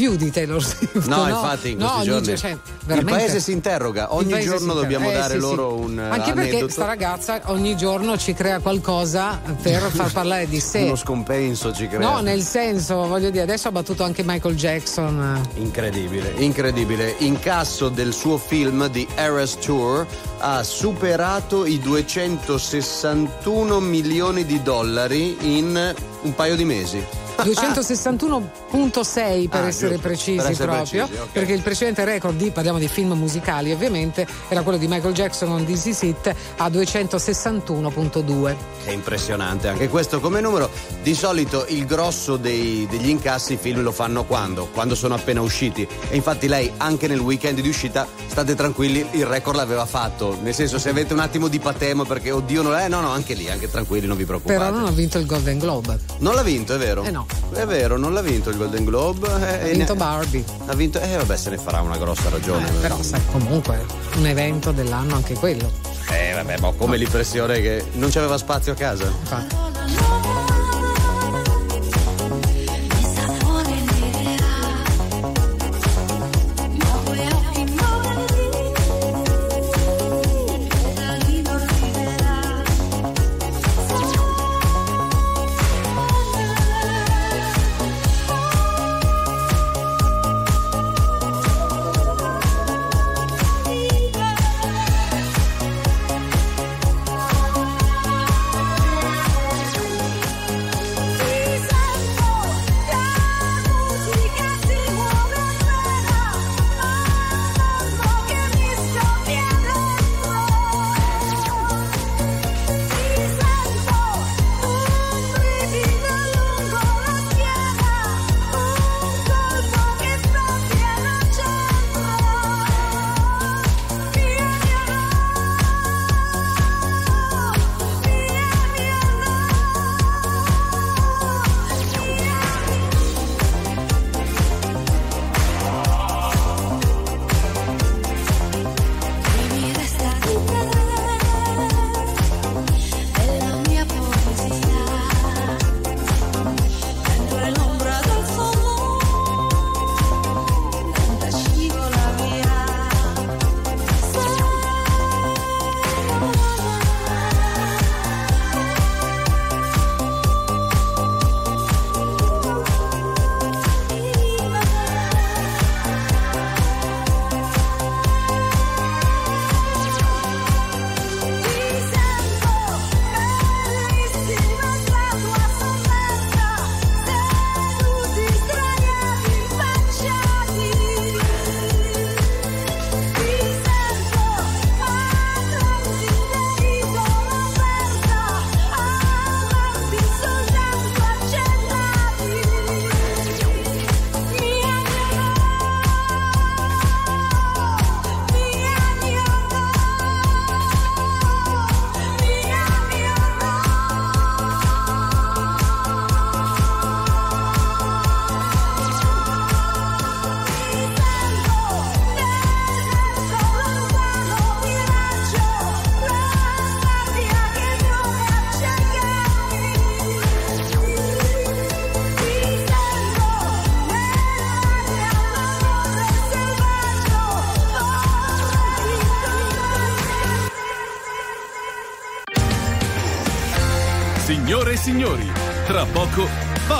più 0.00 0.16
di 0.16 0.30
Taylor 0.30 0.62
Swift. 0.64 1.06
No, 1.08 1.28
infatti 1.28 1.72
in 1.72 1.78
no, 1.78 2.00
giorni 2.02 2.28
gio- 2.28 2.36
cioè, 2.38 2.56
il 2.86 3.04
paese 3.04 3.38
si 3.38 3.52
interroga, 3.52 4.14
ogni 4.14 4.40
giorno 4.40 4.72
dobbiamo 4.72 5.08
interroga. 5.10 5.28
dare 5.28 5.34
Eh, 5.34 5.40
sì, 5.40 5.46
loro 5.46 5.76
sì. 5.76 5.82
un 5.84 5.98
eh, 5.98 6.08
Anche 6.08 6.32
perché 6.32 6.50
aneddoto. 6.52 6.72
sta 6.72 6.84
ragazza 6.86 7.40
ogni 7.46 7.76
giorno 7.76 8.16
ci 8.16 8.32
crea 8.32 8.60
qualcosa 8.60 9.38
per 9.60 9.82
far 9.90 10.10
parlare 10.20 10.48
di 10.48 10.58
sé. 10.58 10.84
Uno 10.84 10.96
scompenso 10.96 11.74
ci 11.74 11.86
crea. 11.86 11.98
No, 11.98 12.20
nel 12.20 12.40
senso, 12.40 13.06
voglio 13.06 13.28
dire, 13.28 13.42
adesso 13.42 13.68
ha 13.68 13.72
battuto 13.72 14.02
anche 14.02 14.22
Michael 14.24 14.56
Jackson. 14.56 15.38
Incredibile, 15.56 16.32
incredibile. 16.38 17.14
Incasso 17.18 17.90
del 17.90 18.14
suo 18.14 18.38
film 18.38 18.88
di 18.88 19.06
Eras 19.16 19.58
Tour 19.58 20.06
ha 20.38 20.62
superato 20.62 21.66
i 21.66 21.78
261 21.78 23.80
milioni 23.80 24.46
di 24.46 24.62
dollari 24.62 25.36
in 25.58 25.94
un 26.22 26.34
paio 26.34 26.56
di 26.56 26.64
mesi. 26.64 27.04
261.6 27.42 29.48
per 29.48 29.60
Ah, 29.62 29.66
essere 29.66 29.94
giusto, 29.94 30.08
precisi 30.08 30.36
per 30.36 30.50
essere 30.50 30.70
proprio, 30.70 31.04
precisi, 31.06 31.22
ok. 31.22 31.28
perché 31.32 31.52
il 31.52 31.62
precedente 31.62 32.04
record 32.04 32.36
di, 32.36 32.50
parliamo 32.50 32.78
di 32.78 32.88
film 32.88 33.12
musicali 33.12 33.72
ovviamente, 33.72 34.26
era 34.48 34.62
quello 34.62 34.78
di 34.78 34.86
Michael 34.88 35.14
Jackson 35.14 35.48
con 35.48 35.64
This 35.64 35.84
Is 35.86 36.02
It 36.02 36.34
a 36.56 36.68
261.2. 36.68 38.56
È 38.84 38.90
impressionante 38.90 39.68
anche 39.68 39.88
questo 39.88 40.20
come 40.20 40.40
numero. 40.40 40.70
Di 41.02 41.14
solito 41.14 41.64
il 41.68 41.86
grosso 41.86 42.36
dei- 42.36 42.86
degli 42.90 43.08
incassi 43.08 43.54
i 43.54 43.56
film 43.56 43.82
lo 43.82 43.92
fanno 43.92 44.24
quando? 44.24 44.68
Quando 44.72 44.94
sono 44.94 45.14
appena 45.14 45.40
usciti. 45.42 45.86
E 46.08 46.16
infatti 46.16 46.48
lei 46.48 46.70
anche 46.78 47.06
nel 47.06 47.20
weekend 47.20 47.60
di 47.60 47.68
uscita, 47.68 48.06
state 48.26 48.54
tranquilli, 48.54 49.06
il 49.12 49.26
record 49.26 49.56
l'aveva 49.56 49.86
fatto. 49.86 50.38
Nel 50.42 50.54
senso 50.54 50.78
se 50.78 50.88
avete 50.88 51.12
un 51.12 51.20
attimo 51.20 51.48
di 51.48 51.58
patemo 51.58 52.04
perché 52.04 52.30
oddio 52.30 52.62
non 52.62 52.74
è, 52.74 52.88
no 52.88 53.00
no 53.00 53.10
anche 53.10 53.34
lì, 53.34 53.50
anche 53.50 53.70
tranquilli, 53.70 54.06
non 54.06 54.16
vi 54.16 54.24
preoccupate. 54.24 54.58
Però 54.58 54.70
non 54.70 54.86
ha 54.86 54.90
vinto 54.90 55.18
il 55.18 55.26
Golden 55.26 55.58
Globe. 55.58 55.98
Non 56.18 56.34
l'ha 56.34 56.42
vinto, 56.42 56.74
è 56.74 56.78
vero? 56.78 57.02
Eh 57.04 57.10
no. 57.10 57.26
È 57.52 57.64
vero, 57.66 57.96
non 57.96 58.12
l'ha 58.12 58.22
vinto 58.22 58.50
il 58.50 58.56
Golden 58.56 58.84
Globe. 58.84 59.26
eh, 59.28 59.62
Ha 59.70 59.72
vinto 59.72 59.92
ne- 59.92 59.98
Barbie. 59.98 60.44
Ha 60.66 60.74
vinto, 60.74 61.00
eh 61.00 61.16
vabbè 61.16 61.36
se 61.36 61.50
ne 61.50 61.58
farà 61.58 61.80
una 61.80 61.96
grossa 61.98 62.28
ragione. 62.28 62.68
Eh, 62.68 62.72
però 62.80 63.00
sai, 63.02 63.20
comunque 63.32 63.84
un 64.16 64.26
evento 64.26 64.70
dell'anno 64.72 65.16
anche 65.16 65.34
quello. 65.34 65.70
Eh 66.10 66.32
vabbè, 66.34 66.58
ma 66.58 66.72
come 66.72 66.96
l'impressione 66.96 67.60
che 67.60 67.84
non 67.94 68.10
c'aveva 68.10 68.36
spazio 68.38 68.72
a 68.72 68.74
casa? 68.76 69.10
Signore 69.24 70.49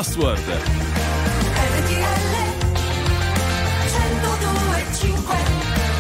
Password. 0.00 0.40
RTL 0.40 1.92
102.5 3.84 5.12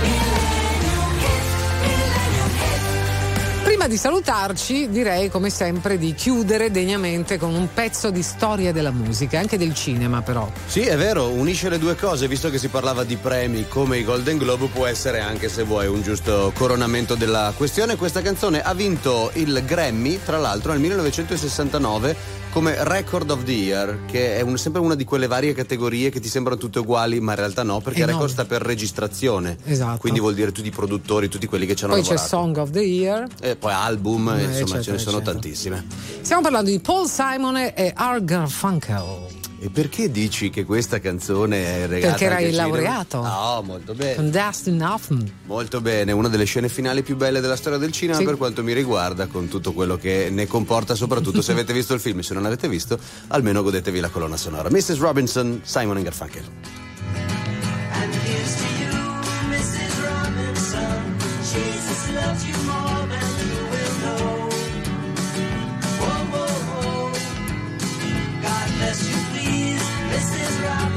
Millennium 0.00 1.18
Hit, 1.18 1.44
Millennium 1.82 2.48
Hit. 2.48 3.62
Prima 3.62 3.86
di 3.88 3.98
salutarci, 3.98 4.88
direi 4.88 5.28
come 5.28 5.50
sempre 5.50 5.98
di 5.98 6.14
chiudere 6.14 6.70
degnamente 6.70 7.36
con 7.36 7.52
un 7.52 7.68
pezzo 7.74 8.10
di 8.10 8.22
storia 8.22 8.72
della 8.72 8.90
musica, 8.90 9.38
anche 9.38 9.58
del 9.58 9.74
cinema 9.74 10.22
però. 10.22 10.50
Sì, 10.64 10.80
è 10.80 10.96
vero, 10.96 11.28
unisce 11.28 11.68
le 11.68 11.78
due 11.78 11.94
cose, 11.94 12.26
visto 12.26 12.48
che 12.48 12.56
si 12.56 12.68
parlava 12.68 13.04
di 13.04 13.16
premi 13.16 13.68
come 13.68 13.98
i 13.98 14.04
Golden 14.04 14.38
Globe, 14.38 14.68
può 14.68 14.86
essere 14.86 15.20
anche 15.20 15.50
se 15.50 15.62
vuoi 15.62 15.88
un 15.88 16.00
giusto 16.00 16.52
coronamento 16.54 17.16
della 17.16 17.52
questione. 17.54 17.96
Questa 17.96 18.22
canzone 18.22 18.62
ha 18.62 18.72
vinto 18.72 19.30
il 19.34 19.62
Grammy, 19.66 20.20
tra 20.24 20.38
l'altro, 20.38 20.72
nel 20.72 20.80
1969 20.80 22.39
come 22.52 22.74
Record 22.84 23.30
of 23.30 23.44
the 23.44 23.52
Year, 23.52 24.00
che 24.06 24.36
è 24.36 24.40
un- 24.40 24.58
sempre 24.58 24.80
una 24.80 24.94
di 24.96 25.04
quelle 25.04 25.26
varie 25.26 25.52
categorie 25.54 26.10
che 26.10 26.18
ti 26.20 26.28
sembrano 26.28 26.58
tutte 26.58 26.80
uguali, 26.80 27.20
ma 27.20 27.32
in 27.32 27.38
realtà 27.38 27.62
no, 27.62 27.80
perché 27.80 28.02
Eh 28.02 28.06
no. 28.06 28.12
record 28.12 28.30
sta 28.30 28.44
per 28.44 28.60
registrazione. 28.62 29.56
Esatto. 29.64 29.98
Quindi 29.98 30.18
vuol 30.20 30.34
dire 30.34 30.50
tutti 30.52 30.66
i 30.68 30.72
produttori, 30.72 31.28
tutti 31.28 31.46
quelli 31.46 31.66
che 31.66 31.74
ci 31.76 31.84
hanno 31.84 31.94
Poi 31.94 32.02
c'è 32.02 32.14
lavorato. 32.14 32.36
Song 32.36 32.56
of 32.56 32.70
the 32.70 32.80
Year. 32.80 33.26
E 33.40 33.56
poi 33.56 33.72
album, 33.72 34.28
Eh, 34.28 34.32
insomma, 34.42 34.50
eccetera, 34.52 34.82
ce 34.82 34.90
ne 34.92 34.98
sono 34.98 35.16
eccetera. 35.18 35.32
tantissime. 35.38 35.84
Stiamo 36.22 36.42
parlando 36.42 36.70
di 36.70 36.80
Paul 36.80 37.08
Simon 37.08 37.56
e 37.56 37.92
Art 37.94 38.24
Garfunkel. 38.24 39.38
E 39.62 39.68
perché 39.68 40.10
dici 40.10 40.48
che 40.48 40.64
questa 40.64 41.00
canzone 41.00 41.82
è 41.82 41.86
regata 41.86 42.12
Perché 42.12 42.24
era 42.24 42.40
il 42.40 42.50
cinema? 42.52 42.66
laureato. 42.68 43.20
No, 43.22 43.62
molto 43.62 43.92
bene. 43.92 44.14
Con 44.14 44.30
Dustin 44.30 44.82
Hoffman. 44.82 45.30
Molto 45.44 45.82
bene, 45.82 46.12
una 46.12 46.28
delle 46.28 46.44
scene 46.44 46.70
finali 46.70 47.02
più 47.02 47.14
belle 47.16 47.40
della 47.40 47.56
storia 47.56 47.78
del 47.78 47.92
cinema 47.92 48.18
Sì. 48.20 48.24
per 48.24 48.38
quanto 48.38 48.62
mi 48.62 48.72
riguarda, 48.72 49.26
con 49.26 49.48
tutto 49.48 49.74
quello 49.74 49.98
che 49.98 50.28
ne 50.30 50.46
comporta, 50.46 50.94
soprattutto 50.94 51.42
se 51.42 51.52
avete 51.52 51.74
visto 51.74 51.92
il 51.92 52.00
film. 52.00 52.20
Se 52.20 52.32
non 52.32 52.46
avete 52.46 52.68
visto, 52.70 52.98
almeno 53.28 53.62
godetevi 53.62 54.00
la 54.00 54.08
colonna 54.08 54.38
sonora. 54.38 54.70
Mrs. 54.70 54.96
Robinson, 54.98 55.60
Simon 55.62 56.02
Garfunkel. 56.02 56.79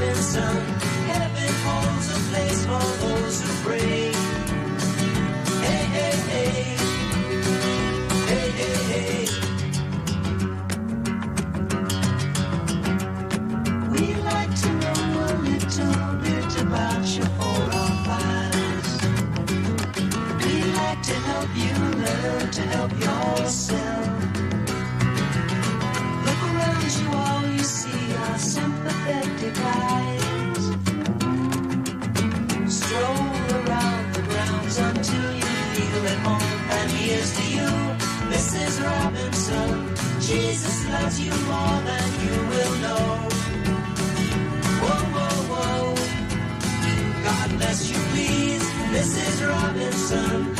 Heaven 0.04 1.54
holds 1.64 2.08
a 2.10 2.18
place 2.30 2.60
for 2.66 2.84
those 3.00 3.40
who 3.42 3.48
pray. 3.66 4.12
Hey, 5.64 5.84
hey, 5.96 6.16
hey. 6.30 6.76
Hey, 8.28 8.48
hey. 8.90 9.26
We'd 13.92 14.20
like 14.24 14.54
to 14.62 14.70
know 14.82 15.00
a 15.24 15.34
little 15.48 16.14
bit 16.20 16.52
about 16.60 17.04
your 17.16 17.30
four 17.38 17.62
or. 17.80 17.90
We'd 20.38 20.74
like 20.82 21.02
to 21.02 21.16
help 21.30 21.50
you 21.56 21.74
learn 22.04 22.50
to 22.50 22.62
help. 22.62 23.13
Jesus 40.26 40.88
loves 40.88 41.20
you 41.20 41.30
more 41.30 41.80
than 41.84 42.08
you 42.24 42.36
will 42.48 42.74
know. 42.84 43.28
Whoa, 44.80 45.04
whoa, 45.14 45.36
whoa. 45.52 45.94
God 47.24 47.58
bless 47.58 47.90
you, 47.90 47.98
please, 48.12 48.62
Mrs. 48.94 49.48
Robinson. 49.48 50.53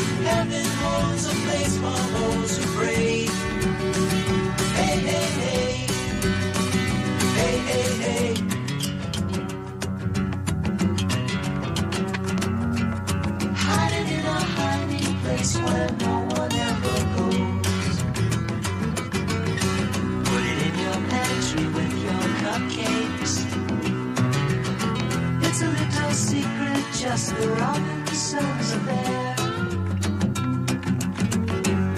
Just 27.15 27.37
the 27.37 27.49
Robinsons 27.49 28.73
are 28.75 28.85
there. 28.91 29.37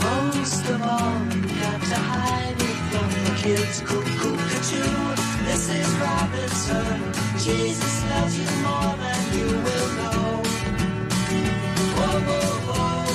Most 0.05 0.65
of 0.75 0.83
all, 0.93 1.17
you 1.33 1.61
got 1.65 1.81
to 1.93 1.99
hide 2.13 2.61
it 2.71 2.79
from 2.91 3.09
the 3.25 3.33
kids. 3.43 3.81
Cuckoo, 3.89 4.37
cuckoo, 4.51 4.93
is 5.49 5.91
Robinson. 6.05 6.99
Jesus 7.47 7.95
loves 8.11 8.35
you 8.41 8.51
more 8.67 8.93
than 9.05 9.23
you 9.39 9.49
will 9.67 9.91
know. 10.01 10.23
Whoa, 11.97 12.17
whoa, 12.29 12.51
whoa. 12.69 13.07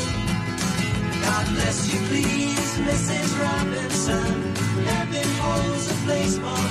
God 1.26 1.46
bless 1.54 1.78
you, 1.94 2.00
please, 2.10 2.72
Mrs. 2.88 3.30
Robinson. 3.46 4.56
Heaven 4.90 5.30
holds 5.44 5.86
a 5.92 5.98
place 6.06 6.36
for 6.40 6.71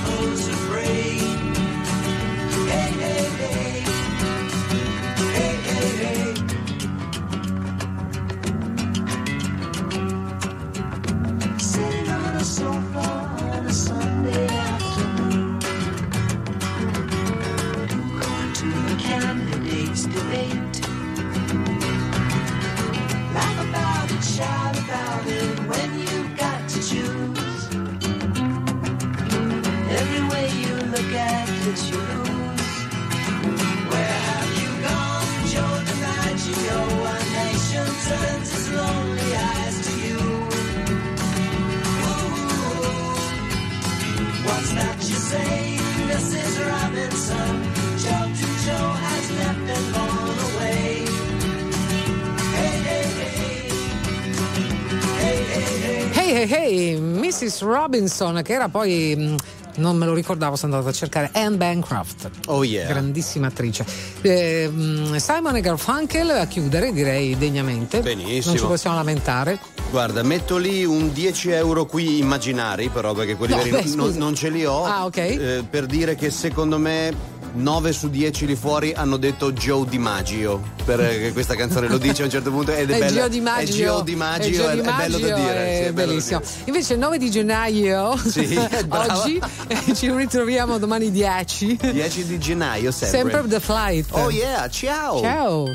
Robinson, 57.71 58.41
che 58.43 58.53
era 58.53 58.67
poi. 58.69 59.15
mh, 59.15 59.35
Non 59.77 59.95
me 59.95 60.05
lo 60.05 60.13
ricordavo, 60.13 60.57
sono 60.57 60.73
andata 60.75 60.91
a 60.91 60.97
cercare 60.97 61.29
Anne 61.33 61.55
Bancroft. 61.55 62.29
Oh 62.47 62.63
yeah. 62.65 62.87
Grandissima 62.87 63.47
attrice. 63.47 63.85
Eh, 64.21 64.67
mh, 64.67 65.15
Simon 65.15 65.55
e 65.55 65.61
Garfunkel 65.61 66.29
a 66.31 66.45
chiudere, 66.45 66.91
direi 66.91 67.37
degnamente. 67.37 68.01
Benissimo. 68.01 68.53
Non 68.53 68.57
ci 68.57 68.65
possiamo 68.67 68.95
lamentare. 68.97 69.57
Guarda, 69.89 70.23
metto 70.23 70.57
lì 70.57 70.83
un 70.85 71.11
10 71.13 71.51
euro 71.51 71.85
qui 71.85 72.17
immaginari, 72.19 72.89
però 72.89 73.13
perché 73.13 73.35
quelli 73.35 73.53
No, 73.55 73.61
veri 73.63 73.71
beh, 73.71 73.95
non, 73.95 74.13
non 74.15 74.35
ce 74.35 74.49
li 74.49 74.65
ho. 74.65 74.83
Ah, 74.85 75.05
ok. 75.05 75.17
eh, 75.17 75.63
per 75.69 75.85
dire 75.85 76.15
che 76.15 76.29
secondo 76.31 76.77
me 76.77 77.13
9 77.53 77.91
su 77.93 78.09
10 78.09 78.45
lì 78.45 78.55
fuori 78.55 78.93
hanno 78.93 79.17
detto 79.17 79.51
Joe 79.51 79.85
DiMaggio. 79.87 80.61
Perché 80.85 81.31
questa 81.31 81.55
canzone 81.55 81.87
lo 81.87 81.97
dice 81.97 82.23
a 82.23 82.25
un 82.25 82.31
certo 82.31 82.49
punto 82.51 82.73
ed 82.73 82.89
è, 82.89 82.95
È 82.95 82.99
bella. 82.99 83.21
Gio 83.21 83.27
Di 83.27 83.39
Maggio. 83.39 83.71
È 83.71 83.75
Gio 83.75 84.01
Di 84.01 84.15
Maggio, 84.15 84.49
Gio 84.49 84.67
è, 84.69 84.73
Di 84.73 84.79
è 84.79 84.83
bello 84.83 85.17
da 85.19 85.27
Maggio, 85.29 85.41
dire. 85.41 85.55
è 85.55 85.75
sì, 85.75 85.81
bello 85.81 85.93
da 85.93 86.05
bellissimo. 86.05 86.39
dire. 86.39 86.51
Invece 86.65 86.93
il 86.93 86.99
9 86.99 87.17
di 87.17 87.29
gennaio, 87.31 88.17
Sì, 88.17 88.59
oggi, 88.89 89.41
eh, 89.67 89.95
ci 89.95 90.11
ritroviamo 90.11 90.77
domani 90.77 91.11
10. 91.11 91.77
10 91.91 92.25
di 92.25 92.39
gennaio 92.39 92.91
sempre. 92.91 93.19
Sempre 93.19 93.47
The 93.47 93.59
Flight. 93.59 94.07
Oh 94.11 94.29
yeah, 94.29 94.67
ciao. 94.69 95.21
Ciao. 95.21 95.67